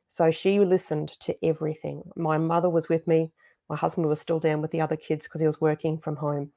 [0.09, 2.03] So she listened to everything.
[2.17, 3.31] My mother was with me.
[3.69, 6.51] My husband was still down with the other kids because he was working from home.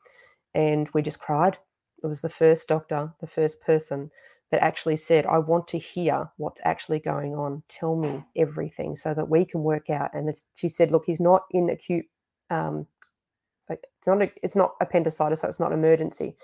[0.56, 1.58] And we just cried.
[2.04, 4.10] It was the first doctor, the first person
[4.54, 7.64] that actually said, I want to hear what's actually going on.
[7.70, 10.14] Tell me everything so that we can work out.
[10.14, 12.06] And she said, Look, he's not in acute,
[12.52, 12.86] um,
[13.68, 16.36] it's, not a, it's not appendicitis, so it's not emergency.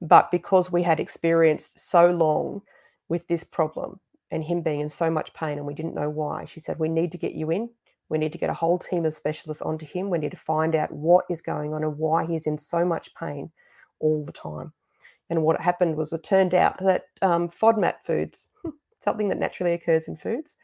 [0.00, 2.62] But because we had experienced so long
[3.08, 3.98] with this problem
[4.30, 6.88] and him being in so much pain and we didn't know why, she said, We
[6.88, 7.68] need to get you in.
[8.10, 10.08] We need to get a whole team of specialists onto him.
[10.08, 13.12] We need to find out what is going on and why he's in so much
[13.16, 13.50] pain
[13.98, 14.72] all the time.
[15.30, 18.48] And what happened was it turned out that um, FODMAP foods,
[19.04, 20.56] something that naturally occurs in foods,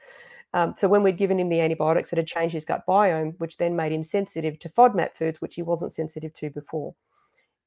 [0.52, 3.56] um, so when we'd given him the antibiotics, it had changed his gut biome, which
[3.56, 6.94] then made him sensitive to FODMAP foods, which he wasn't sensitive to before.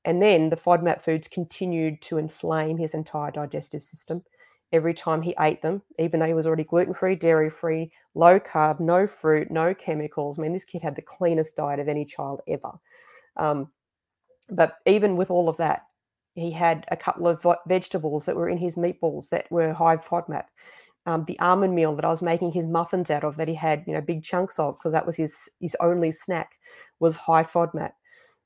[0.05, 4.23] And then the FODMAP foods continued to inflame his entire digestive system
[4.73, 8.39] every time he ate them, even though he was already gluten free, dairy free, low
[8.39, 10.37] carb, no fruit, no chemicals.
[10.37, 12.71] I mean, this kid had the cleanest diet of any child ever.
[13.37, 13.71] Um,
[14.49, 15.83] But even with all of that,
[16.35, 20.45] he had a couple of vegetables that were in his meatballs that were high FODMAP.
[21.05, 23.83] Um, the almond meal that I was making his muffins out of that he had,
[23.85, 26.51] you know, big chunks of because that was his his only snack
[26.99, 27.91] was high FODMAP.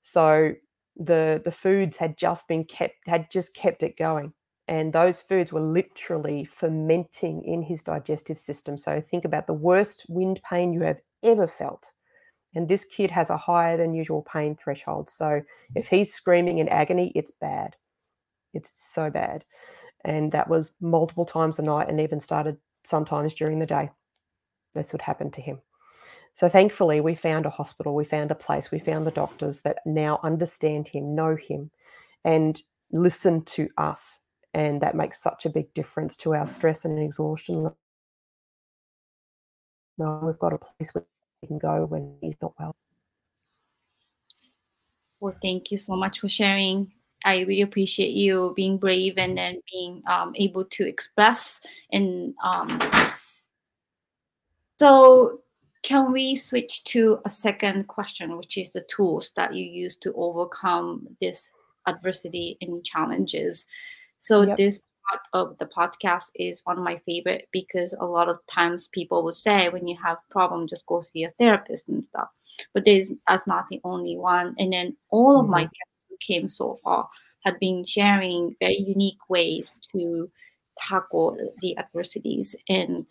[0.03, 0.53] So
[0.97, 4.33] the the foods had just been kept had just kept it going
[4.67, 10.05] and those foods were literally fermenting in his digestive system so think about the worst
[10.09, 11.91] wind pain you have ever felt
[12.57, 15.09] and this kid has a higher than usual pain threshold.
[15.09, 15.41] So
[15.75, 15.95] if mm-hmm.
[15.95, 17.75] he's screaming in agony it's bad.
[18.53, 19.45] It's so bad.
[20.03, 23.91] And that was multiple times a night and even started sometimes during the day.
[24.73, 25.59] That's what happened to him.
[26.33, 29.79] So thankfully, we found a hospital, we found a place, we found the doctors that
[29.85, 31.71] now understand him, know him,
[32.25, 34.19] and listen to us.
[34.53, 37.69] And that makes such a big difference to our stress and exhaustion.
[39.99, 41.05] No, we've got a place where
[41.47, 42.75] can go when he's not well.
[45.19, 46.91] Well, thank you so much for sharing.
[47.25, 51.59] I really appreciate you being brave and then being um, able to express
[51.91, 52.79] and um,
[54.79, 55.41] so
[55.83, 60.13] can we switch to a second question, which is the tools that you use to
[60.15, 61.49] overcome this
[61.87, 63.65] adversity and challenges?
[64.19, 64.57] So yep.
[64.57, 68.87] this part of the podcast is one of my favorite because a lot of times
[68.87, 72.29] people will say when you have problem, just go see a therapist and stuff.
[72.73, 74.55] But there's that's not the only one.
[74.57, 75.51] And then all of mm-hmm.
[75.51, 77.07] my guests who came so far
[77.43, 80.29] had been sharing very unique ways to
[80.79, 82.55] tackle the adversities.
[82.67, 83.05] And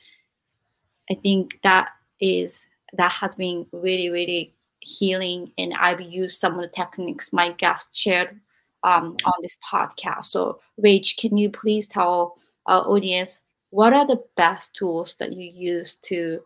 [1.11, 2.65] I think that is
[2.97, 7.95] that has been really really healing and i've used some of the techniques my guest
[7.97, 8.41] shared
[8.83, 12.37] um, on this podcast so rach can you please tell
[12.67, 16.41] our audience what are the best tools that you use to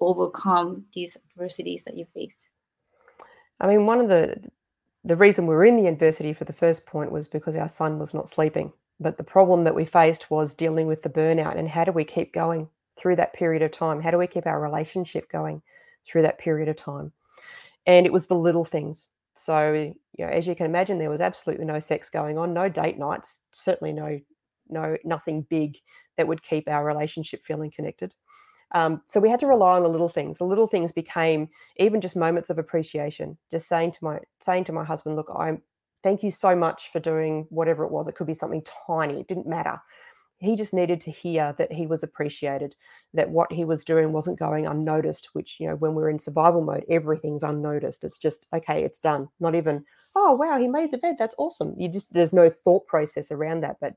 [0.00, 2.46] overcome these adversities that you faced
[3.60, 4.36] i mean one of the
[5.04, 7.98] the reason we are in the adversity for the first point was because our son
[7.98, 11.68] was not sleeping but the problem that we faced was dealing with the burnout and
[11.68, 14.00] how do we keep going through that period of time?
[14.00, 15.62] How do we keep our relationship going
[16.06, 17.12] through that period of time?
[17.86, 19.08] And it was the little things.
[19.34, 19.94] So, you
[20.26, 23.40] know, as you can imagine, there was absolutely no sex going on, no date nights,
[23.52, 24.20] certainly no,
[24.68, 25.78] no, nothing big
[26.16, 28.14] that would keep our relationship feeling connected.
[28.74, 30.38] Um, so we had to rely on the little things.
[30.38, 33.38] The little things became even just moments of appreciation.
[33.50, 35.62] Just saying to my saying to my husband, "Look, I'm
[36.02, 38.08] thank you so much for doing whatever it was.
[38.08, 39.20] It could be something tiny.
[39.20, 39.80] It didn't matter
[40.42, 42.74] he just needed to hear that he was appreciated,
[43.14, 46.62] that what he was doing wasn't going unnoticed, which, you know, when we're in survival
[46.62, 48.02] mode, everything's unnoticed.
[48.02, 49.28] It's just, okay, it's done.
[49.38, 49.84] Not even,
[50.16, 51.14] oh, wow, he made the bed.
[51.16, 51.76] That's awesome.
[51.78, 53.76] You just, there's no thought process around that.
[53.80, 53.94] But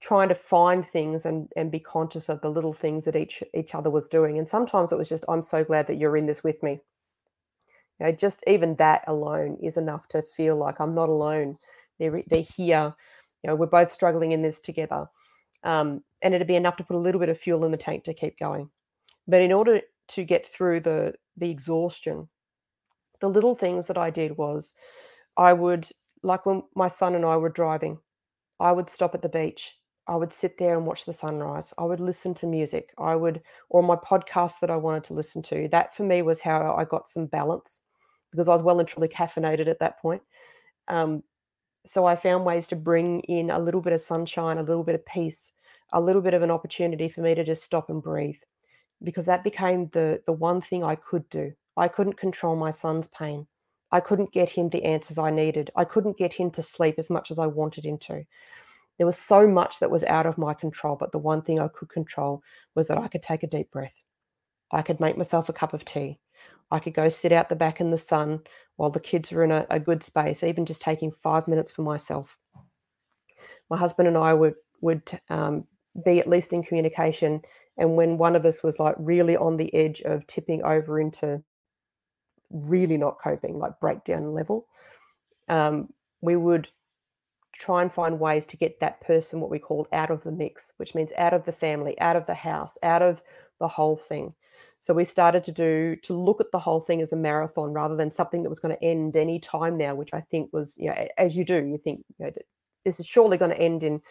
[0.00, 3.74] trying to find things and, and be conscious of the little things that each each
[3.74, 4.38] other was doing.
[4.38, 6.80] And sometimes it was just, I'm so glad that you're in this with me.
[7.98, 11.58] You know, just even that alone is enough to feel like I'm not alone.
[11.98, 12.94] They're, they're here.
[13.42, 15.08] You know, we're both struggling in this together
[15.64, 18.04] um, and it'd be enough to put a little bit of fuel in the tank
[18.04, 18.70] to keep going.
[19.26, 22.28] But in order to get through the the exhaustion,
[23.20, 24.72] the little things that I did was
[25.36, 25.88] I would
[26.22, 27.98] like when my son and I were driving,
[28.60, 29.74] I would stop at the beach.
[30.06, 31.72] I would sit there and watch the sunrise.
[31.78, 32.90] I would listen to music.
[32.98, 35.66] I would, or my podcast that I wanted to listen to.
[35.68, 37.82] That for me was how I got some balance
[38.30, 40.22] because I was well and truly caffeinated at that point.
[40.88, 41.22] Um,
[41.86, 44.94] so I found ways to bring in a little bit of sunshine, a little bit
[44.94, 45.52] of peace,
[45.92, 48.36] a little bit of an opportunity for me to just stop and breathe
[49.02, 51.52] because that became the the one thing I could do.
[51.76, 53.46] I couldn't control my son's pain.
[53.92, 55.70] I couldn't get him the answers I needed.
[55.76, 58.24] I couldn't get him to sleep as much as I wanted him to.
[58.98, 61.68] There was so much that was out of my control, but the one thing I
[61.68, 62.42] could control
[62.74, 63.94] was that I could take a deep breath.
[64.72, 66.18] I could make myself a cup of tea.
[66.70, 68.40] I could go sit out the back in the sun
[68.76, 71.82] while the kids were in a, a good space, even just taking five minutes for
[71.82, 72.36] myself.
[73.70, 75.66] My husband and I would would um,
[76.04, 77.42] be at least in communication.
[77.76, 81.42] And when one of us was like really on the edge of tipping over into
[82.50, 84.66] really not coping, like breakdown level,
[85.48, 86.68] um, we would
[87.52, 90.72] try and find ways to get that person, what we called out of the mix,
[90.76, 93.22] which means out of the family, out of the house, out of
[93.60, 94.34] the whole thing.
[94.80, 97.96] So we started to do to look at the whole thing as a marathon rather
[97.96, 100.86] than something that was going to end any time now, which I think was, you
[100.86, 102.32] know, as you do, you think, you know,
[102.84, 104.02] this is surely going to end in,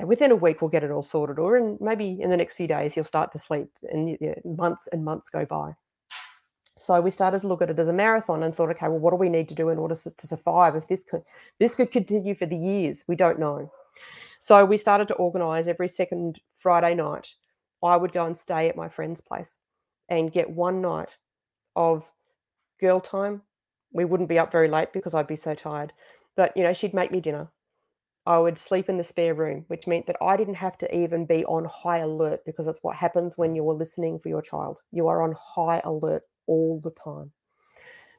[0.00, 2.54] know, within a week we'll get it all sorted, or in maybe in the next
[2.54, 5.72] few days you'll start to sleep, and months and months go by.
[6.78, 9.10] So we started to look at it as a marathon and thought, okay, well, what
[9.10, 10.74] do we need to do in order to survive?
[10.74, 11.22] If this could
[11.60, 13.70] this could continue for the years, we don't know.
[14.40, 17.28] So we started to organise every second Friday night.
[17.82, 19.58] I would go and stay at my friend's place
[20.08, 21.16] and get one night
[21.76, 22.10] of
[22.80, 23.42] girl time,
[23.92, 25.92] we wouldn't be up very late because I'd be so tired.
[26.36, 27.48] But, you know, she'd make me dinner.
[28.24, 31.26] I would sleep in the spare room, which meant that I didn't have to even
[31.26, 34.80] be on high alert because that's what happens when you're listening for your child.
[34.92, 37.32] You are on high alert all the time.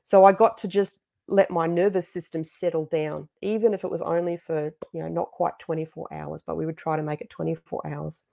[0.03, 4.01] So I got to just let my nervous system settle down, even if it was
[4.01, 7.29] only for, you know, not quite 24 hours, but we would try to make it
[7.29, 8.23] 24 hours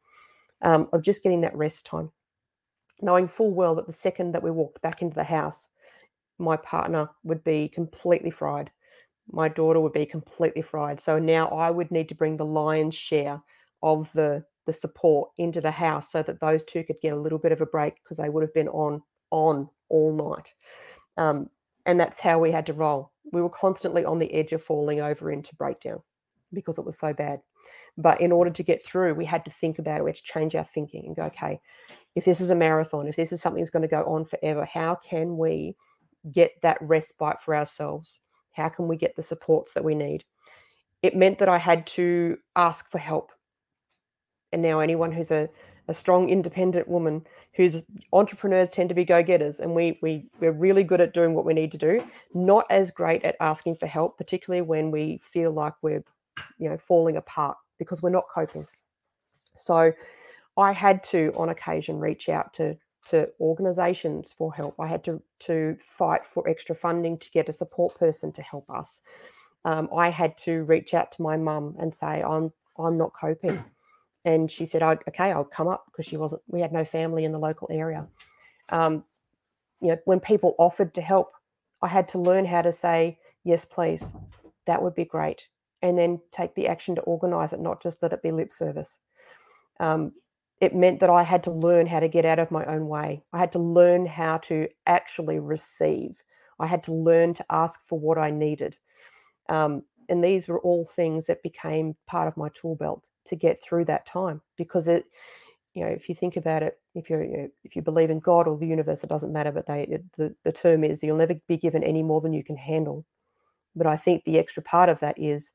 [0.63, 2.11] um, of just getting that rest time.
[3.01, 5.69] Knowing full well that the second that we walked back into the house,
[6.39, 8.71] my partner would be completely fried
[9.33, 11.01] my daughter would be completely fried.
[11.01, 13.41] So now I would need to bring the lion's share
[13.83, 17.39] of the the support into the house so that those two could get a little
[17.39, 20.55] bit of a break because they would have been on on all night.
[21.17, 21.49] Um,
[21.87, 23.11] and that's how we had to roll.
[23.33, 26.01] We were constantly on the edge of falling over into breakdown
[26.53, 27.41] because it was so bad.
[27.97, 30.05] But in order to get through, we had to think about it.
[30.05, 31.61] We had to change our thinking and go, okay,
[32.15, 34.65] if this is a marathon, if this is something that's going to go on forever,
[34.65, 35.77] how can we
[36.33, 38.21] get that respite for ourselves?
[38.53, 40.25] How can we get the supports that we need?
[41.03, 43.33] It meant that I had to ask for help.
[44.53, 45.49] And now, anyone who's a,
[45.89, 47.25] a strong, independent woman,
[47.55, 47.83] whose
[48.13, 51.45] entrepreneurs tend to be go getters, and we, we, we're really good at doing what
[51.45, 55.53] we need to do, not as great at asking for help, particularly when we feel
[55.53, 56.05] like we're
[56.59, 58.67] you know, falling apart because we're not coping.
[59.57, 59.93] So,
[60.57, 62.77] I had to, on occasion, reach out to
[63.07, 64.75] to organizations for help.
[64.79, 68.69] I had to, to fight for extra funding to get a support person to help
[68.71, 69.01] us.
[69.65, 73.63] Um, I had to reach out to my mum and say, I'm, I'm not coping.
[74.25, 77.33] And she said, okay, I'll come up because she wasn't, we had no family in
[77.33, 78.07] the local area.
[78.69, 79.05] Um,
[79.81, 81.33] you know, when people offered to help,
[81.83, 84.13] I had to learn how to say, yes, please,
[84.67, 85.43] that would be great.
[85.83, 88.99] And then take the action to organize it, not just let it be lip service.
[89.79, 90.13] Um,
[90.61, 93.23] it meant that I had to learn how to get out of my own way.
[93.33, 96.23] I had to learn how to actually receive.
[96.59, 98.77] I had to learn to ask for what I needed.
[99.49, 103.63] Um, and these were all things that became part of my tool belt to get
[103.63, 105.05] through that time because it
[105.73, 108.19] you know if you think about it if you're you know, if you believe in
[108.19, 111.17] god or the universe it doesn't matter but they it, the, the term is you'll
[111.17, 113.05] never be given any more than you can handle
[113.77, 115.53] but i think the extra part of that is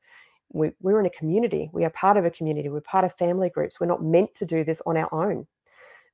[0.52, 1.70] we, we're in a community.
[1.72, 2.68] We are part of a community.
[2.68, 3.80] We're part of family groups.
[3.80, 5.46] We're not meant to do this on our own.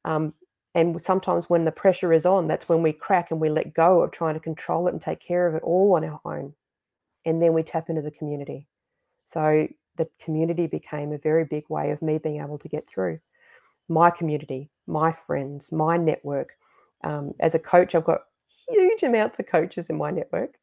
[0.05, 0.35] Um,
[0.75, 4.03] and sometimes when the pressure is on, that's when we crack and we let go
[4.03, 6.55] of trying to control it and take care of it all on our own.
[7.25, 8.67] And then we tap into the community.
[9.27, 13.21] So the community became a very big way of me being able to get through
[13.89, 16.51] my community, my friends, my network.
[17.05, 18.23] Um, as a coach, I've got
[18.69, 20.55] huge amounts of coaches in my network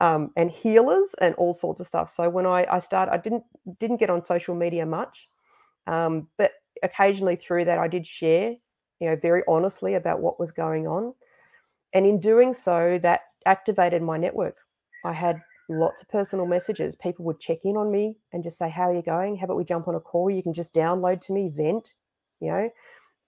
[0.00, 2.10] um, and healers and all sorts of stuff.
[2.10, 3.44] So when I, I started, I didn't
[3.78, 5.28] didn't get on social media much,
[5.86, 8.54] um, but occasionally through that I did share,
[9.00, 11.14] you know, very honestly about what was going on,
[11.92, 14.56] and in doing so, that activated my network.
[15.04, 16.96] I had lots of personal messages.
[16.96, 19.36] People would check in on me and just say, "How are you going?
[19.36, 20.30] How about we jump on a call?
[20.30, 21.94] You can just download to me, vent."
[22.40, 22.70] You know,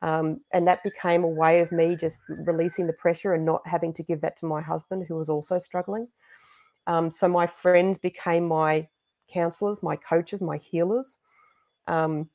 [0.03, 3.93] um, and that became a way of me just releasing the pressure and not having
[3.95, 6.09] to give that to my husband, who was also struggling.
[6.89, 8.89] Um, so my friends became my
[9.33, 11.19] counselors, my coaches, my healers.
[11.87, 12.29] Um,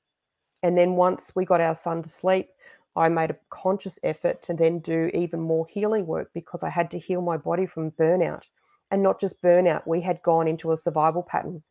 [0.63, 2.47] and then once we got our son to sleep,
[2.95, 6.89] I made a conscious effort to then do even more healing work because I had
[6.91, 8.43] to heal my body from burnout.
[8.91, 11.61] And not just burnout, we had gone into a survival pattern.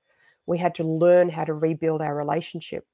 [0.44, 2.86] We had to learn how to rebuild our relationship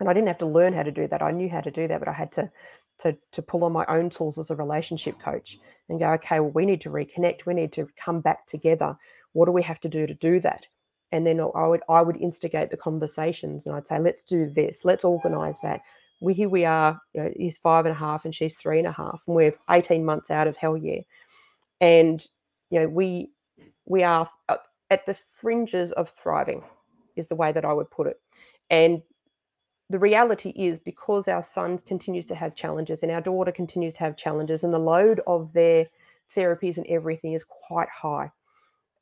[0.00, 1.22] and I didn't have to learn how to do that.
[1.22, 2.50] I knew how to do that, but I had to
[3.00, 6.50] to to pull on my own tools as a relationship coach and go, okay, well,
[6.50, 7.46] we need to reconnect.
[7.46, 8.96] We need to come back together.
[9.32, 10.66] What do we have to do to do that?
[11.12, 14.84] And then I would I would instigate the conversations and I'd say, let's do this.
[14.84, 15.82] Let's organize that.
[16.20, 17.00] We here we are.
[17.14, 19.54] You know, he's five and a half and she's three and a half, and we're
[19.70, 21.02] 18 months out of hell year.
[21.80, 22.24] And
[22.70, 23.30] you know, we
[23.86, 24.58] we are uh,
[24.90, 26.62] at the fringes of thriving,
[27.16, 28.20] is the way that I would put it.
[28.68, 29.02] And
[29.90, 34.00] the reality is because our son continues to have challenges and our daughter continues to
[34.00, 35.86] have challenges and the load of their
[36.34, 38.30] therapies and everything is quite high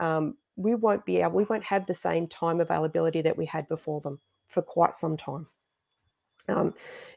[0.00, 3.66] um, we won't be able we won't have the same time availability that we had
[3.68, 4.18] before them
[4.48, 5.46] for quite some time.
[6.48, 6.74] Um,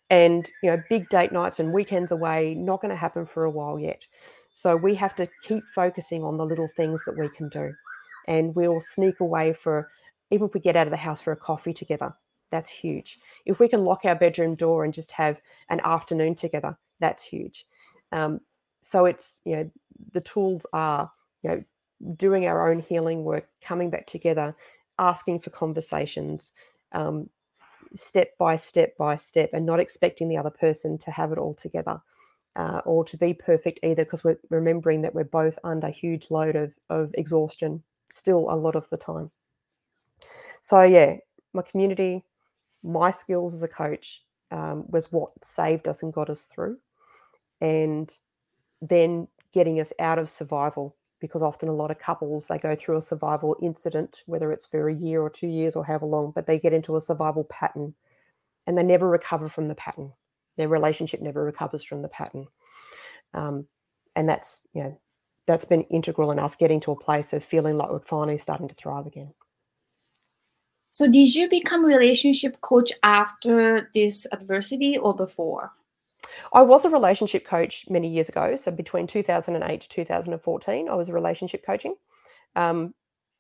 [0.10, 3.52] and you know big date nights and weekends away not going to happen for a
[3.52, 4.06] while yet.
[4.54, 7.74] So we have to keep focusing on the little things that we can do.
[8.28, 9.90] And we'll sneak away for
[10.30, 12.14] even if we get out of the house for a coffee together
[12.52, 13.20] that's huge.
[13.46, 17.66] If we can lock our bedroom door and just have an afternoon together, that's huge.
[18.12, 18.42] Um,
[18.82, 19.72] so it's you know
[20.14, 21.12] the tools are
[21.44, 21.64] you know
[22.18, 24.56] doing our own healing work, coming back together,
[25.00, 26.52] asking for conversations,
[26.94, 27.30] um,
[27.96, 31.54] step by step by step, and not expecting the other person to have it all
[31.56, 32.02] together.
[32.56, 36.56] uh, or to be perfect either, because we're remembering that we're both under huge load
[36.56, 39.32] of, of exhaustion still a lot of the time.
[40.62, 41.18] So, yeah,
[41.54, 42.24] my community,
[42.84, 46.78] my skills as a coach um, was what saved us and got us through.
[47.62, 48.12] And
[48.82, 52.98] then getting us out of survival because often a lot of couples they go through
[52.98, 56.48] a survival incident whether it's for a year or two years or however long but
[56.48, 57.94] they get into a survival pattern
[58.68, 60.12] and they never recover from the pattern.
[60.58, 62.48] Their relationship never recovers from the pattern.
[63.34, 63.66] Um,
[64.16, 65.00] and that's you know
[65.48, 68.68] that's been integral in us getting to a place of feeling like we're finally starting
[68.68, 69.34] to thrive again
[70.92, 75.72] so did you become relationship coach after this adversity or before
[76.54, 78.56] I was a relationship coach many years ago.
[78.56, 81.96] So between 2008 to 2014, I was a relationship coaching.
[82.56, 82.94] Um,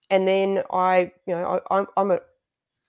[0.10, 2.20] and then I, you know, I, I'm a,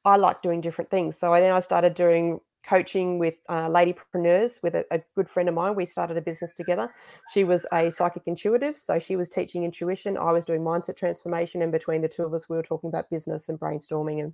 [0.04, 1.16] I like doing different things.
[1.16, 5.48] So I, then I started doing coaching with uh, ladypreneurs with a, a, good friend
[5.48, 5.74] of mine.
[5.74, 6.92] We started a business together.
[7.32, 10.16] She was a psychic intuitive, so she was teaching intuition.
[10.16, 13.10] I was doing mindset transformation, and between the two of us, we were talking about
[13.10, 14.32] business and brainstorming and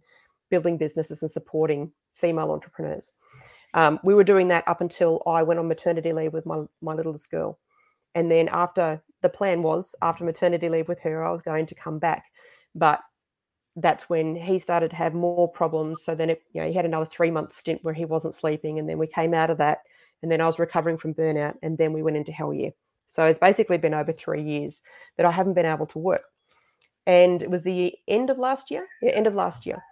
[0.51, 3.13] building businesses and supporting female entrepreneurs.
[3.75, 6.95] Um, we were doing that up until I went on maternity leave with my my
[6.95, 7.59] littlest girl,
[8.15, 11.75] and then after the plan was after maternity leave with her, I was going to
[11.75, 12.25] come back,
[12.75, 13.01] but
[13.81, 16.01] that's when he started to have more problems.
[16.05, 18.79] So then it, you know, he had another three month stint where he wasn't sleeping,
[18.79, 19.79] and then we came out of that,
[20.23, 22.73] and then I was recovering from burnout, and then we went into hell year.
[23.07, 24.81] So it's basically been over three years
[25.17, 26.23] that I haven't been able to work.
[27.07, 29.83] And it was the end of last year, yeah, end of last year,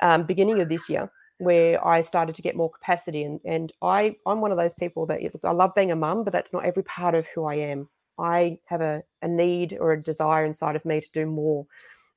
[0.00, 3.24] um, beginning of this year, where I started to get more capacity.
[3.24, 6.32] And and I I'm one of those people that I love being a mum, but
[6.32, 7.88] that's not every part of who I am.
[8.18, 11.66] I have a, a need or a desire inside of me to do more,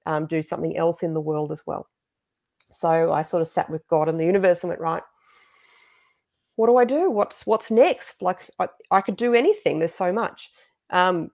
[0.05, 1.87] um, do something else in the world as well.
[2.71, 5.03] So I sort of sat with God and the universe and went, right,
[6.55, 7.11] what do I do?
[7.11, 8.21] What's what's next?
[8.21, 9.79] Like I, I could do anything.
[9.79, 10.51] There's so much.
[10.89, 11.31] Um,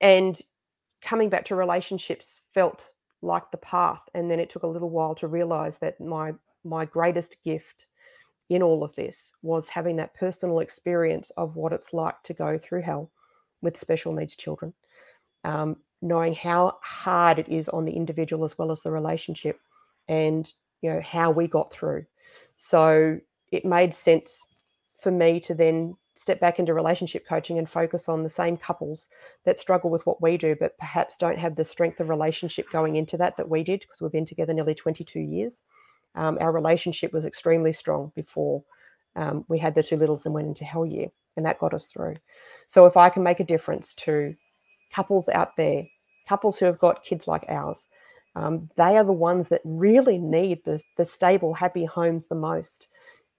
[0.00, 0.38] and
[1.02, 2.92] coming back to relationships felt
[3.22, 4.02] like the path.
[4.14, 6.32] And then it took a little while to realize that my
[6.64, 7.86] my greatest gift
[8.50, 12.58] in all of this was having that personal experience of what it's like to go
[12.58, 13.10] through hell
[13.60, 14.72] with special needs children,
[15.44, 19.60] um, knowing how hard it is on the individual as well as the relationship,
[20.08, 22.04] and you know how we got through.
[22.56, 23.18] So
[23.50, 24.46] it made sense
[25.00, 29.08] for me to then step back into relationship coaching and focus on the same couples
[29.44, 32.96] that struggle with what we do, but perhaps don't have the strength of relationship going
[32.96, 35.62] into that that we did because we've been together nearly 22 years.
[36.16, 38.64] Um, our relationship was extremely strong before
[39.14, 41.86] um, we had the two littles and went into hell year, and that got us
[41.86, 42.16] through.
[42.66, 44.34] So if I can make a difference to
[44.94, 45.84] couples out there,
[46.28, 47.86] couples who have got kids like ours,
[48.36, 52.88] um, they are the ones that really need the, the stable, happy homes the most.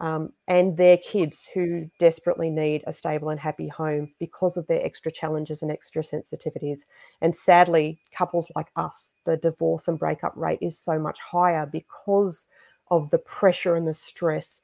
[0.01, 4.83] Um, and their kids who desperately need a stable and happy home because of their
[4.85, 6.79] extra challenges and extra sensitivities.
[7.21, 12.45] And sadly, couples like us, the divorce and breakup rate is so much higher because
[12.91, 14.61] of the pressure and the stress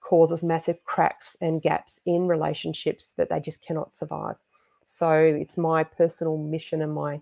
[0.00, 4.36] causes massive cracks and gaps in relationships that they just cannot survive.
[4.90, 7.20] So it's my personal mission and my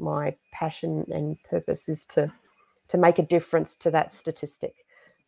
[0.00, 2.30] my passion and purpose is to
[2.88, 4.74] to make a difference to that statistic.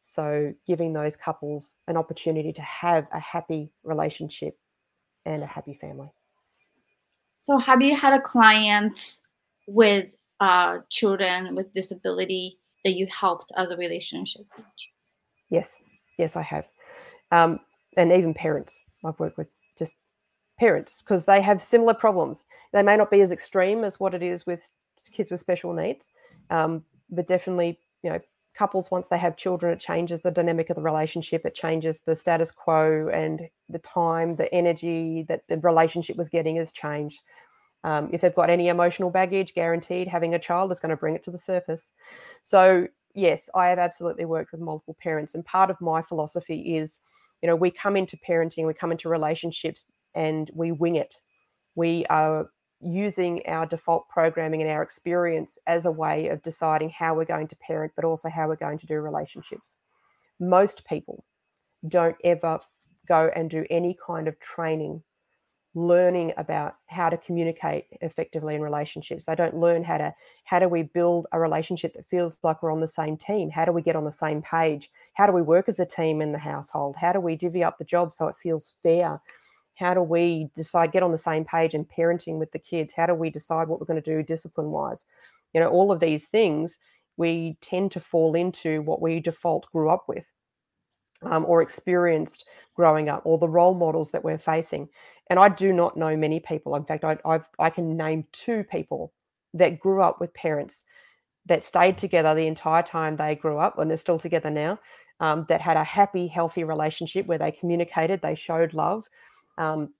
[0.03, 4.59] So giving those couples an opportunity to have a happy relationship
[5.27, 6.11] and a happy family.
[7.39, 9.21] So have you had a client
[9.69, 10.09] with
[10.41, 14.91] uh, children with disability that you helped as a relationship coach?
[15.51, 15.77] Yes,
[16.19, 16.67] yes, I have.
[17.31, 17.61] Um,
[17.97, 18.83] and even parents.
[19.05, 19.51] I've worked with
[20.59, 22.45] parents because they have similar problems.
[22.73, 24.71] They may not be as extreme as what it is with
[25.13, 26.11] kids with special needs,
[26.51, 28.21] um, but definitely, you know,
[28.57, 31.45] couples once they have children, it changes the dynamic of the relationship.
[31.45, 36.57] It changes the status quo and the time, the energy that the relationship was getting
[36.57, 37.21] has changed.
[37.85, 41.15] Um, if they've got any emotional baggage, guaranteed having a child is going to bring
[41.15, 41.93] it to the surface.
[42.43, 45.35] So, yes, I have absolutely worked with multiple parents.
[45.35, 46.99] And part of my philosophy is,
[47.43, 49.85] you know, we come into parenting, we come into relationships
[50.17, 51.15] and we wing it.
[51.77, 52.51] We are
[52.81, 57.49] using our default programming and our experience as a way of deciding how we're going
[57.49, 59.77] to parent, but also how we're going to do relationships.
[60.41, 61.25] Most people
[61.89, 62.59] don't ever
[63.07, 65.03] go and do any kind of training
[65.77, 69.27] learning about how to communicate effectively in relationships.
[69.27, 70.13] They don't learn how to
[70.45, 73.51] how do we build a relationship that feels like we're on the same team?
[73.51, 74.91] How do we get on the same page?
[75.15, 76.97] How do we work as a team in the household?
[76.97, 79.21] How do we divvy up the job so it feels fair?
[79.77, 82.93] How do we decide get on the same page in parenting with the kids?
[82.95, 85.05] How do we decide what we're going to do discipline wise?
[85.55, 86.79] You know, all of these things
[87.17, 90.31] we tend to fall into what we default grew up with
[91.23, 94.89] um, or experienced growing up or the role models that we're facing.
[95.31, 96.77] And I do not know many people.
[96.77, 99.13] In fact, I, I've, I can name two people
[99.55, 100.85] that grew up with parents
[101.47, 104.79] that stayed together the entire time they grew up, and they're still together now,
[105.21, 109.05] um, that had a happy, healthy relationship where they communicated, they showed love.
[109.59, 109.95] Um,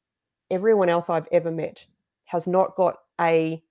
[0.51, 1.85] everyone else I've ever met
[2.27, 3.63] has not got a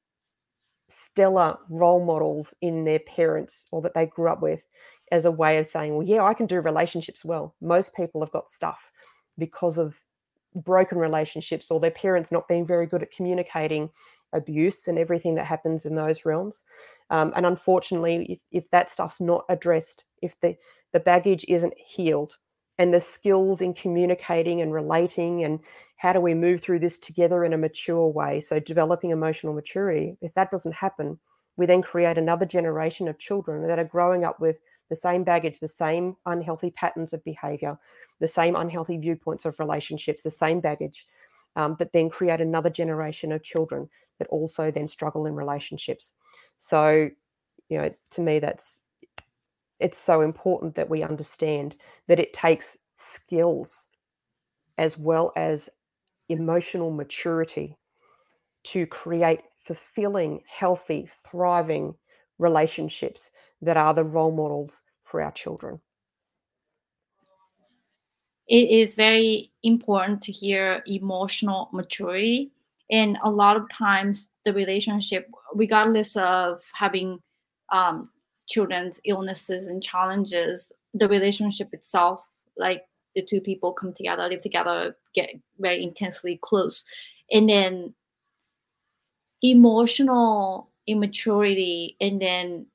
[0.88, 4.64] stellar role models in their parents or that they grew up with
[5.12, 7.56] as a way of saying, well, yeah, I can do relationships well.
[7.62, 8.92] Most people have got stuff
[9.38, 10.00] because of
[10.56, 13.90] broken relationships or their parents not being very good at communicating
[14.34, 16.64] abuse and everything that happens in those realms.
[17.10, 20.56] Um, and unfortunately, if, if that stuff's not addressed, if the,
[20.94, 22.38] the baggage isn't healed,
[22.78, 25.60] and the skills in communicating and relating and
[25.98, 30.18] how do we move through this together in a mature way so developing emotional maturity
[30.22, 31.18] if that doesn't happen
[31.58, 34.60] we then create another generation of children that are growing up with
[34.90, 37.78] the same baggage, the same unhealthy patterns of behavior,
[38.20, 41.08] the same unhealthy viewpoints of relationships, the same baggage,
[41.56, 46.14] um, but then create another generation of children that also then struggle in relationships.
[46.58, 47.10] So,
[47.70, 48.80] you know, to me, that's
[49.80, 51.76] it's so important that we understand
[52.08, 53.88] that it takes skills
[54.78, 55.70] as well as
[56.30, 57.78] emotional maturity
[58.64, 61.94] to create fulfilling, healthy, thriving
[62.40, 63.30] relationships
[63.62, 65.80] that are the role models for our children.
[68.48, 72.52] It is very important to hear emotional maturity.
[72.92, 77.20] And a lot of times, the relationship, regardless of having
[77.72, 78.10] um,
[78.48, 82.22] children's illnesses and challenges, the relationship itself,
[82.58, 82.84] like
[83.16, 85.30] the two people come together, live together, get
[85.60, 86.84] very intensely close.
[87.32, 87.93] And then
[89.41, 92.66] emotional immaturity and then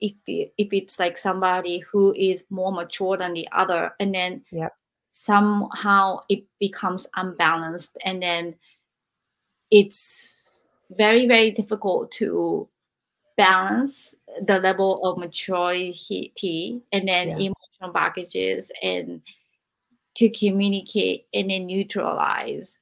[0.00, 4.72] if if it's like somebody who is more mature than the other and then yep.
[5.08, 8.54] somehow it becomes unbalanced and then
[9.70, 10.60] it's
[10.96, 12.68] very very difficult to
[13.36, 14.14] balance
[14.46, 17.36] the level of maturity and then yeah.
[17.36, 19.22] emotional baggages and
[20.14, 22.78] to communicate and then neutralize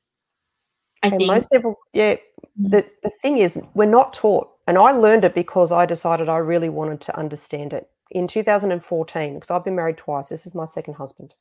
[1.03, 2.71] I and think most people, yeah, mm.
[2.71, 4.51] the, the thing is, we're not taught.
[4.67, 7.89] And I learned it because I decided I really wanted to understand it.
[8.11, 11.35] In 2014, because I've been married twice, this is my second husband.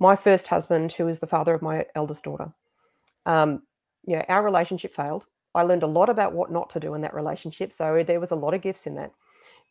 [0.00, 2.52] My first husband, who is the father of my eldest daughter,
[3.26, 3.62] um,
[4.04, 5.24] yeah, our relationship failed.
[5.54, 7.72] I learned a lot about what not to do in that relationship.
[7.72, 9.12] So there was a lot of gifts in that.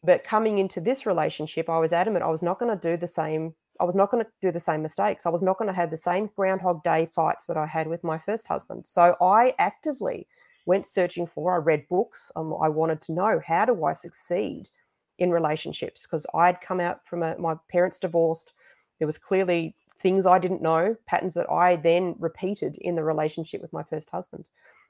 [0.04, 3.08] But coming into this relationship, I was adamant I was not going to do the
[3.08, 5.26] same I was not going to do the same mistakes.
[5.26, 8.04] I was not going to have the same Groundhog Day fights that I had with
[8.04, 8.88] my first husband.
[8.88, 10.28] So I actively
[10.66, 12.32] went searching for, I read books.
[12.36, 14.68] Um, I wanted to know how do I succeed
[15.20, 18.54] in relationships because I'd come out from a, my parents divorced.
[19.00, 23.62] There was clearly things I didn't know, patterns that I then repeated in the relationship
[23.62, 24.46] with my first husband.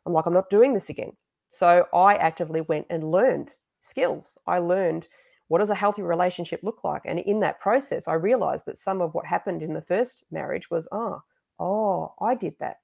[0.08, 1.12] I'm like, I'm not doing this again.
[1.50, 4.38] So I actively went and learned skills.
[4.48, 5.08] I learned
[5.50, 7.04] what does a healthy relationship look like?
[7.06, 10.70] And in that process, I realized that some of what happened in the first marriage
[10.70, 11.22] was, oh,
[11.60, 12.78] oh, I did that.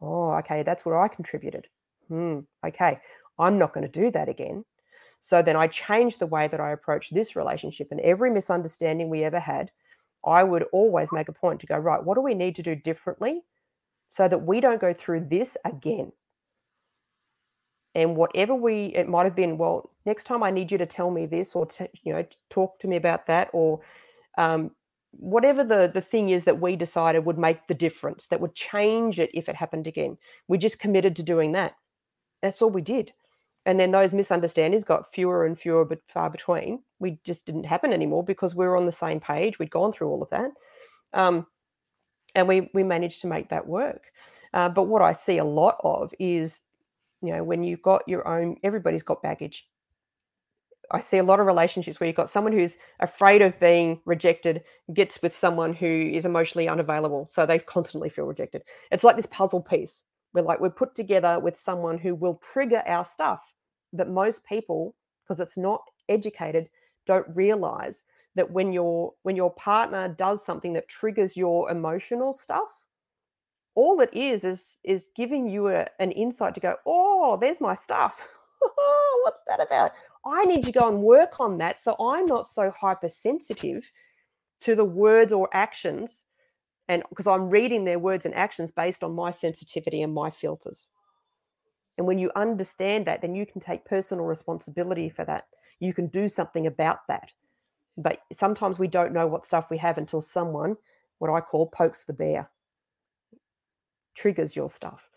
[0.00, 1.68] Oh, okay, that's where I contributed.
[2.08, 2.98] Hmm, okay,
[3.38, 4.64] I'm not going to do that again.
[5.20, 7.88] So then I changed the way that I approach this relationship.
[7.90, 9.70] And every misunderstanding we ever had,
[10.24, 12.74] I would always make a point to go, right, what do we need to do
[12.74, 13.42] differently
[14.10, 16.12] so that we don't go through this again?
[17.94, 21.10] And whatever we it might have been well next time i need you to tell
[21.10, 21.68] me this or
[22.04, 23.80] you know talk to me about that or
[24.38, 24.70] um,
[25.12, 29.20] whatever the the thing is that we decided would make the difference that would change
[29.20, 30.16] it if it happened again.
[30.48, 31.74] We just committed to doing that.
[32.40, 33.12] That's all we did.
[33.64, 36.82] And then those misunderstandings got fewer and fewer but far between.
[36.98, 39.58] We just didn't happen anymore because we were on the same page.
[39.58, 40.50] We'd gone through all of that.
[41.12, 41.46] Um,
[42.34, 44.04] and we we managed to make that work.
[44.54, 46.60] Uh, but what i see a lot of is
[47.22, 49.66] you know when you've got your own everybody's got baggage.
[50.90, 54.62] I see a lot of relationships where you've got someone who's afraid of being rejected
[54.92, 58.62] gets with someone who is emotionally unavailable so they constantly feel rejected.
[58.90, 60.02] It's like this puzzle piece.
[60.34, 63.42] We're like we're put together with someone who will trigger our stuff
[63.92, 66.68] but most people because it's not educated
[67.06, 68.04] don't realize
[68.34, 72.82] that when your when your partner does something that triggers your emotional stuff
[73.74, 77.74] all it is is is giving you a, an insight to go oh there's my
[77.74, 78.28] stuff.
[79.22, 79.92] What's that about?
[80.26, 83.90] I need to go and work on that so i'm not so hypersensitive
[84.60, 86.24] to the words or actions
[86.88, 90.90] and because i'm reading their words and actions based on my sensitivity and my filters.
[91.98, 95.46] And when you understand that then you can take personal responsibility for that.
[95.80, 97.30] You can do something about that.
[97.96, 100.76] But sometimes we don't know what stuff we have until someone
[101.18, 102.50] what i call pokes the bear
[104.14, 105.08] triggers your stuff.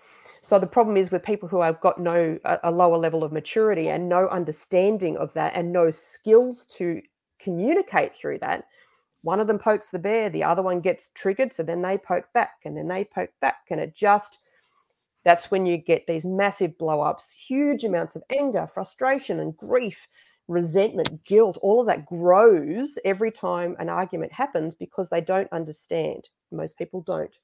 [0.42, 3.90] So the problem is with people who have got no a, lower level of maturity
[3.90, 7.02] and no understanding of that and no skills to
[7.40, 8.66] communicate through that.
[9.24, 12.32] One of them pokes the bear, the other one gets triggered, so then they poke
[12.34, 14.38] back and then they poke back, and it just
[15.24, 20.08] that's when you get these massive blow ups, huge amounts of anger, frustration, and grief,
[20.48, 21.58] resentment, guilt.
[21.64, 26.30] All of that grows every time an argument happens because they don't understand.
[26.52, 27.36] Most people don't.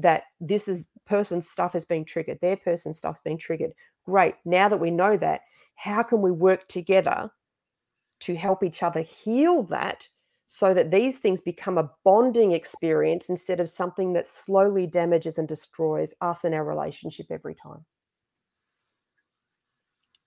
[0.00, 3.72] That this is person's stuff is being triggered, their person's stuff being triggered.
[4.04, 4.34] Great.
[4.44, 5.42] Now that we know that,
[5.74, 7.30] how can we work together
[8.20, 10.02] to help each other heal that
[10.48, 15.46] so that these things become a bonding experience instead of something that slowly damages and
[15.46, 17.84] destroys us and our relationship every time.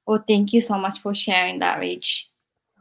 [0.07, 2.24] Well, thank you so much for sharing that, Rach.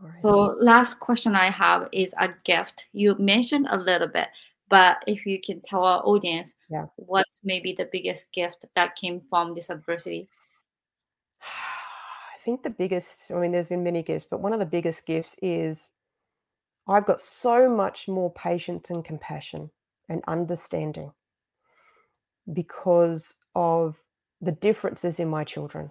[0.00, 0.16] Right.
[0.16, 2.86] So, last question I have is a gift.
[2.92, 4.28] You mentioned a little bit,
[4.72, 6.86] but if you can tell our audience, yeah.
[6.96, 10.30] what's maybe the biggest gift that came from this adversity?
[11.42, 15.04] I think the biggest, I mean, there's been many gifts, but one of the biggest
[15.04, 15.90] gifts is
[16.88, 19.70] I've got so much more patience and compassion
[20.08, 21.12] and understanding
[22.54, 23.98] because of
[24.40, 25.90] the differences in my children.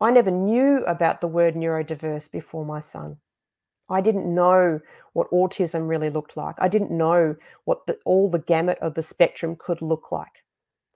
[0.00, 3.18] I never knew about the word neurodiverse before my son.
[3.88, 4.80] I didn't know
[5.12, 6.56] what autism really looked like.
[6.58, 10.44] I didn't know what the, all the gamut of the spectrum could look like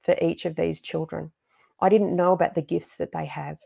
[0.02, 1.32] for each of these children.
[1.80, 3.58] I didn't know about the gifts that they have.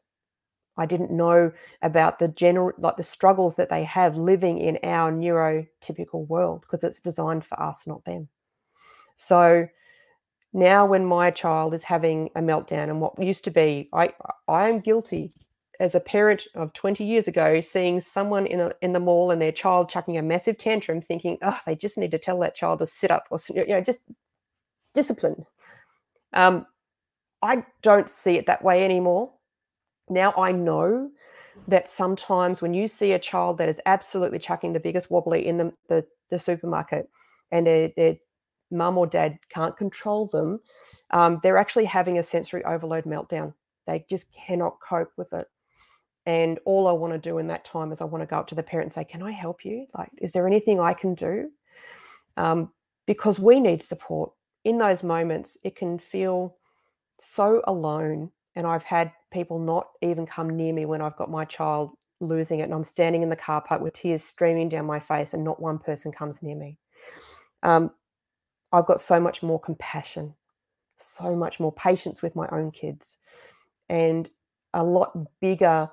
[0.77, 1.53] I didn't know
[1.83, 6.83] about the general, like the struggles that they have living in our neurotypical world because
[6.83, 8.29] it's designed for us, not them.
[9.17, 9.69] So
[10.53, 14.13] now, when my child is having a meltdown, and what used to be, I
[14.49, 15.33] I am guilty
[15.81, 19.43] as a parent of 20 years ago, seeing someone in a, in the mall and
[19.43, 22.79] their child chucking a massive tantrum, thinking, oh, they just need to tell that child
[22.79, 24.05] to sit up or you know just
[24.95, 25.45] discipline.
[26.33, 26.67] Um,
[27.43, 29.33] I don't see it that way anymore
[30.11, 31.11] now I know
[31.69, 35.57] that sometimes when you see a child that is absolutely chucking the biggest wobbly in
[35.57, 37.09] the, the, the supermarket
[37.53, 38.17] and their, their
[38.71, 40.61] mum or dad can't control them,
[41.13, 43.55] um, they're actually having a sensory overload meltdown.
[43.87, 45.47] They just cannot cope with it.
[46.27, 48.47] And all I want to do in that time is I want to go up
[48.49, 49.87] to the parent and say, Can I help you?
[49.97, 51.51] Like, is there anything I can do?
[52.37, 52.71] Um,
[53.07, 54.33] because we need support.
[54.65, 56.57] In those moments, it can feel
[57.21, 61.45] so alone and I've had people not even come near me when I've got my
[61.45, 65.01] child losing it and I'm standing in the car park with tears streaming down my
[65.01, 66.77] face and not one person comes near me.
[67.63, 67.91] Um,
[68.73, 70.35] I've got so much more compassion,
[70.97, 73.17] so much more patience with my own kids,
[73.89, 74.29] and
[74.75, 75.91] a lot bigger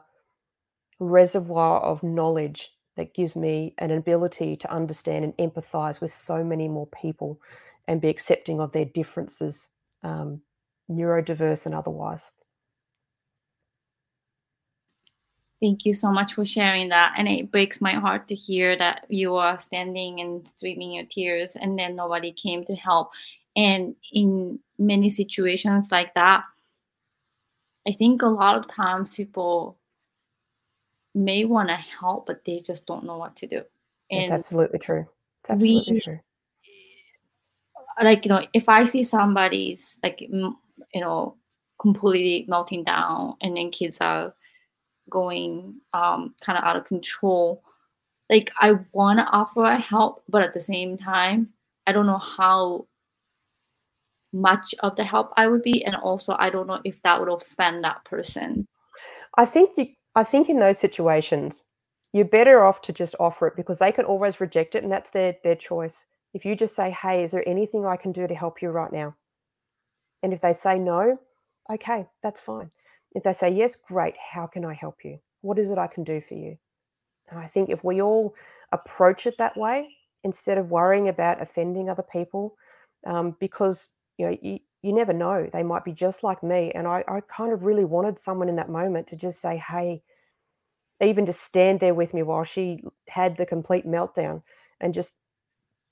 [1.00, 6.68] reservoir of knowledge that gives me an ability to understand and empathize with so many
[6.68, 7.40] more people
[7.88, 9.70] and be accepting of their differences,
[10.04, 10.42] um,
[10.90, 12.32] neurodiverse and otherwise.
[15.62, 17.16] Thank you so much for sharing that.
[17.18, 21.56] And it breaks my heart to hear that you are standing and streaming your tears
[21.56, 23.10] and then nobody came to help.
[23.56, 26.44] And in many situations like that,
[27.88, 29.78] I think a lot of times people
[31.18, 33.62] may want to help, but they just don't know what to do.
[34.12, 35.06] And it's absolutely true.
[35.42, 36.20] It's absolutely we, true.
[38.02, 40.56] Like, you know, if I see somebody's like, you
[40.96, 41.36] know,
[41.80, 44.34] completely melting down and then kids are
[45.10, 47.64] going um, kind of out of control
[48.30, 51.50] like i want to offer help but at the same time
[51.86, 52.86] i don't know how
[54.34, 57.30] much of the help i would be and also i don't know if that would
[57.30, 58.68] offend that person
[59.38, 59.88] i think you
[60.18, 61.64] i think in those situations
[62.14, 65.12] you're better off to just offer it because they can always reject it and that's
[65.12, 68.36] their their choice if you just say hey is there anything i can do to
[68.36, 69.16] help you right now
[70.24, 71.18] and if they say no
[71.72, 72.70] okay that's fine
[73.18, 75.18] if they say, yes, great, how can I help you?
[75.42, 76.56] What is it I can do for you?
[77.30, 78.36] And I think if we all
[78.72, 79.90] approach it that way,
[80.24, 82.56] instead of worrying about offending other people,
[83.08, 86.72] um, because you know you, you never know, they might be just like me.
[86.74, 90.02] And I, I kind of really wanted someone in that moment to just say, hey,
[91.02, 94.42] even to stand there with me while she had the complete meltdown
[94.80, 95.16] and just,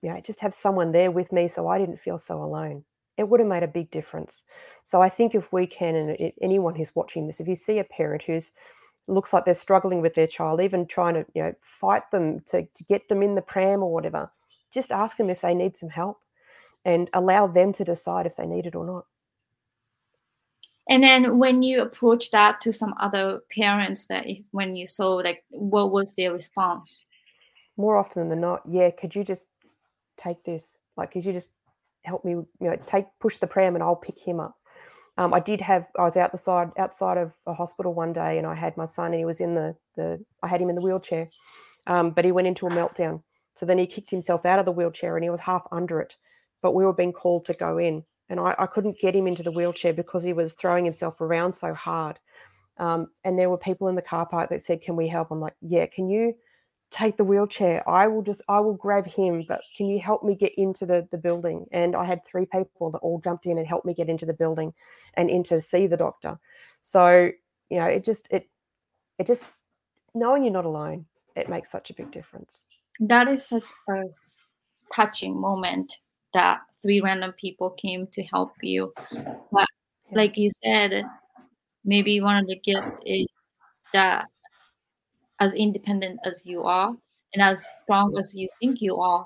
[0.01, 2.83] you know, just have someone there with me so I didn't feel so alone
[3.17, 4.43] it would have made a big difference.
[4.83, 7.83] So I think if we can, and anyone who's watching this, if you see a
[7.83, 8.51] parent who's
[9.07, 12.65] looks like they're struggling with their child, even trying to you know fight them to
[12.65, 14.29] to get them in the pram or whatever,
[14.73, 16.19] just ask them if they need some help,
[16.85, 19.05] and allow them to decide if they need it or not.
[20.87, 25.15] And then when you approach that to some other parents, that if, when you saw
[25.15, 27.03] like, what was their response?
[27.75, 28.91] More often than not, yeah.
[28.91, 29.47] Could you just
[30.15, 30.79] take this?
[30.95, 31.49] Like, could you just
[32.05, 34.55] help me, you know, take push the pram and I'll pick him up.
[35.17, 38.37] Um, I did have I was out the side outside of a hospital one day
[38.37, 40.75] and I had my son and he was in the the I had him in
[40.75, 41.27] the wheelchair,
[41.87, 43.21] um, but he went into a meltdown.
[43.55, 46.15] So then he kicked himself out of the wheelchair and he was half under it,
[46.65, 49.43] but we were being called to go in and I, I couldn't get him into
[49.43, 52.17] the wheelchair because he was throwing himself around so hard.
[52.79, 55.39] Um, and there were people in the car park that said, "Can we help?" I'm
[55.39, 56.33] like, "Yeah, can you?"
[56.89, 57.87] take the wheelchair.
[57.87, 61.07] I will just I will grab him, but can you help me get into the
[61.11, 61.67] the building?
[61.71, 64.33] And I had three people that all jumped in and helped me get into the
[64.33, 64.73] building
[65.13, 66.39] and in to see the doctor.
[66.81, 67.29] So,
[67.69, 68.49] you know, it just it
[69.19, 69.43] it just
[70.15, 71.05] knowing you're not alone,
[71.35, 72.65] it makes such a big difference.
[72.99, 74.01] That is such a
[74.91, 75.99] touching moment
[76.35, 78.93] that three random people came to help you.
[79.51, 79.67] But
[80.11, 81.03] like you said,
[81.83, 83.27] maybe one of the gifts is
[83.93, 84.25] that
[85.39, 86.93] as independent as you are
[87.33, 89.25] and as strong as you think you are,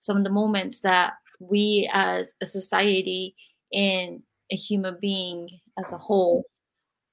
[0.00, 3.34] some of the moments that we as a society
[3.72, 5.48] and a human being
[5.78, 6.44] as a whole,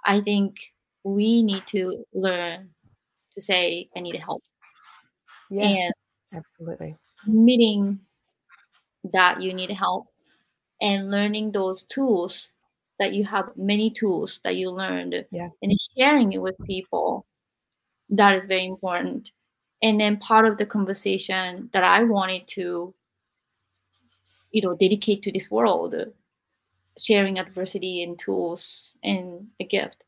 [0.06, 0.56] I think
[1.04, 2.70] we need to learn
[3.34, 4.42] to say, I need help.
[5.50, 5.94] Yeah, and
[6.34, 6.96] absolutely.
[7.28, 8.00] Admitting
[9.12, 10.08] that you need help
[10.82, 12.50] and learning those tools
[13.00, 15.50] that you have many tools that you learned yeah.
[15.62, 17.26] and sharing it with people
[18.10, 19.32] that is very important
[19.82, 22.94] and then part of the conversation that i wanted to
[24.52, 25.96] you know dedicate to this world
[26.98, 30.04] sharing adversity and tools and a gift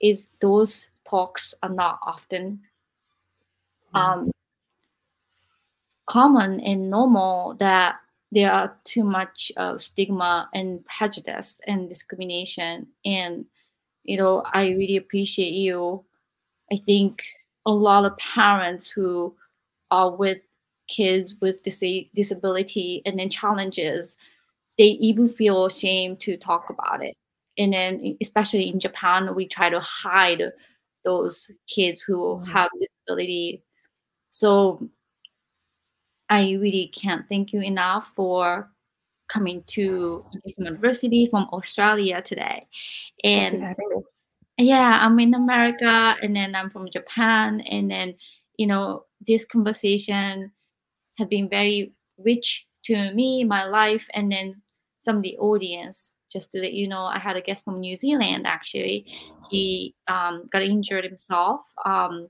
[0.00, 2.60] is those talks are not often
[3.94, 4.32] um,
[6.06, 7.96] common and normal that
[8.34, 12.88] there are too much uh, stigma and prejudice and discrimination.
[13.04, 13.46] And
[14.04, 16.04] you know i really appreciate you.
[16.72, 17.22] I think
[17.66, 19.34] a lot of parents who
[19.90, 20.38] are with
[20.88, 24.16] kids with dis- disability and then challenges
[24.76, 27.16] they even feel ashamed to talk about it.
[27.56, 30.42] And then especially in japan we try to hide
[31.04, 32.50] those kids who mm-hmm.
[32.50, 33.62] have disability.
[34.30, 34.88] So
[36.30, 38.70] i really can't thank you enough for
[39.28, 40.24] coming to
[40.58, 42.66] university from australia today.
[43.22, 43.74] And
[44.56, 48.14] yeah i'm in america and then i'm from japan and then
[48.56, 50.52] you know this conversation
[51.18, 54.62] has been very rich to me my life and then
[55.04, 57.98] some of the audience just to let you know i had a guest from new
[57.98, 59.06] zealand actually.
[59.50, 62.28] He um, got injured himself um,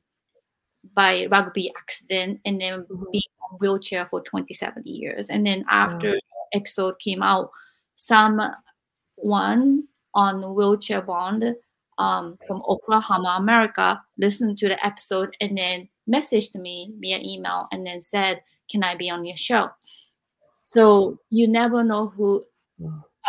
[0.95, 3.05] by rugby accident and then mm-hmm.
[3.12, 6.18] being on wheelchair for 27 years and then after wow.
[6.53, 7.51] episode came out
[7.97, 11.57] someone on wheelchair bond
[11.99, 17.87] um, from Oklahoma, America, listened to the episode and then messaged me via email and
[17.87, 19.70] then said, Can I be on your show?
[20.62, 22.45] So you never know who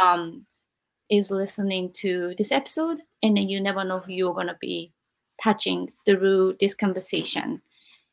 [0.03, 0.45] um,
[1.09, 4.91] is listening to this episode, and then you never know who you're going to be
[5.41, 7.61] touching through this conversation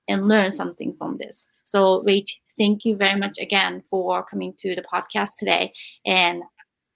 [0.09, 1.47] and learn something from this.
[1.65, 5.73] So, Rach, thank you very much again for coming to the podcast today.
[6.05, 6.43] And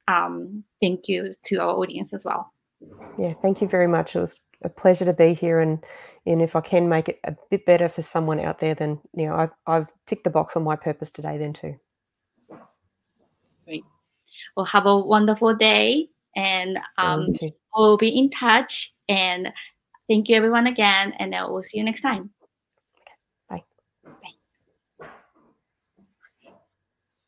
[0.08, 2.52] um, thank you to our audience as well.
[3.18, 4.14] Yeah, thank you very much.
[4.14, 5.84] It was a pleasure to be here, and
[6.26, 9.26] and if I can make it a bit better for someone out there, then you
[9.26, 11.38] know I've I've ticked the box on my purpose today.
[11.38, 11.78] Then too.
[13.64, 13.84] Great.
[14.56, 17.28] Well, have a wonderful day, and um,
[17.74, 18.92] we'll be in touch.
[19.08, 19.52] And
[20.08, 22.35] thank you everyone again, and uh, I will see you next time.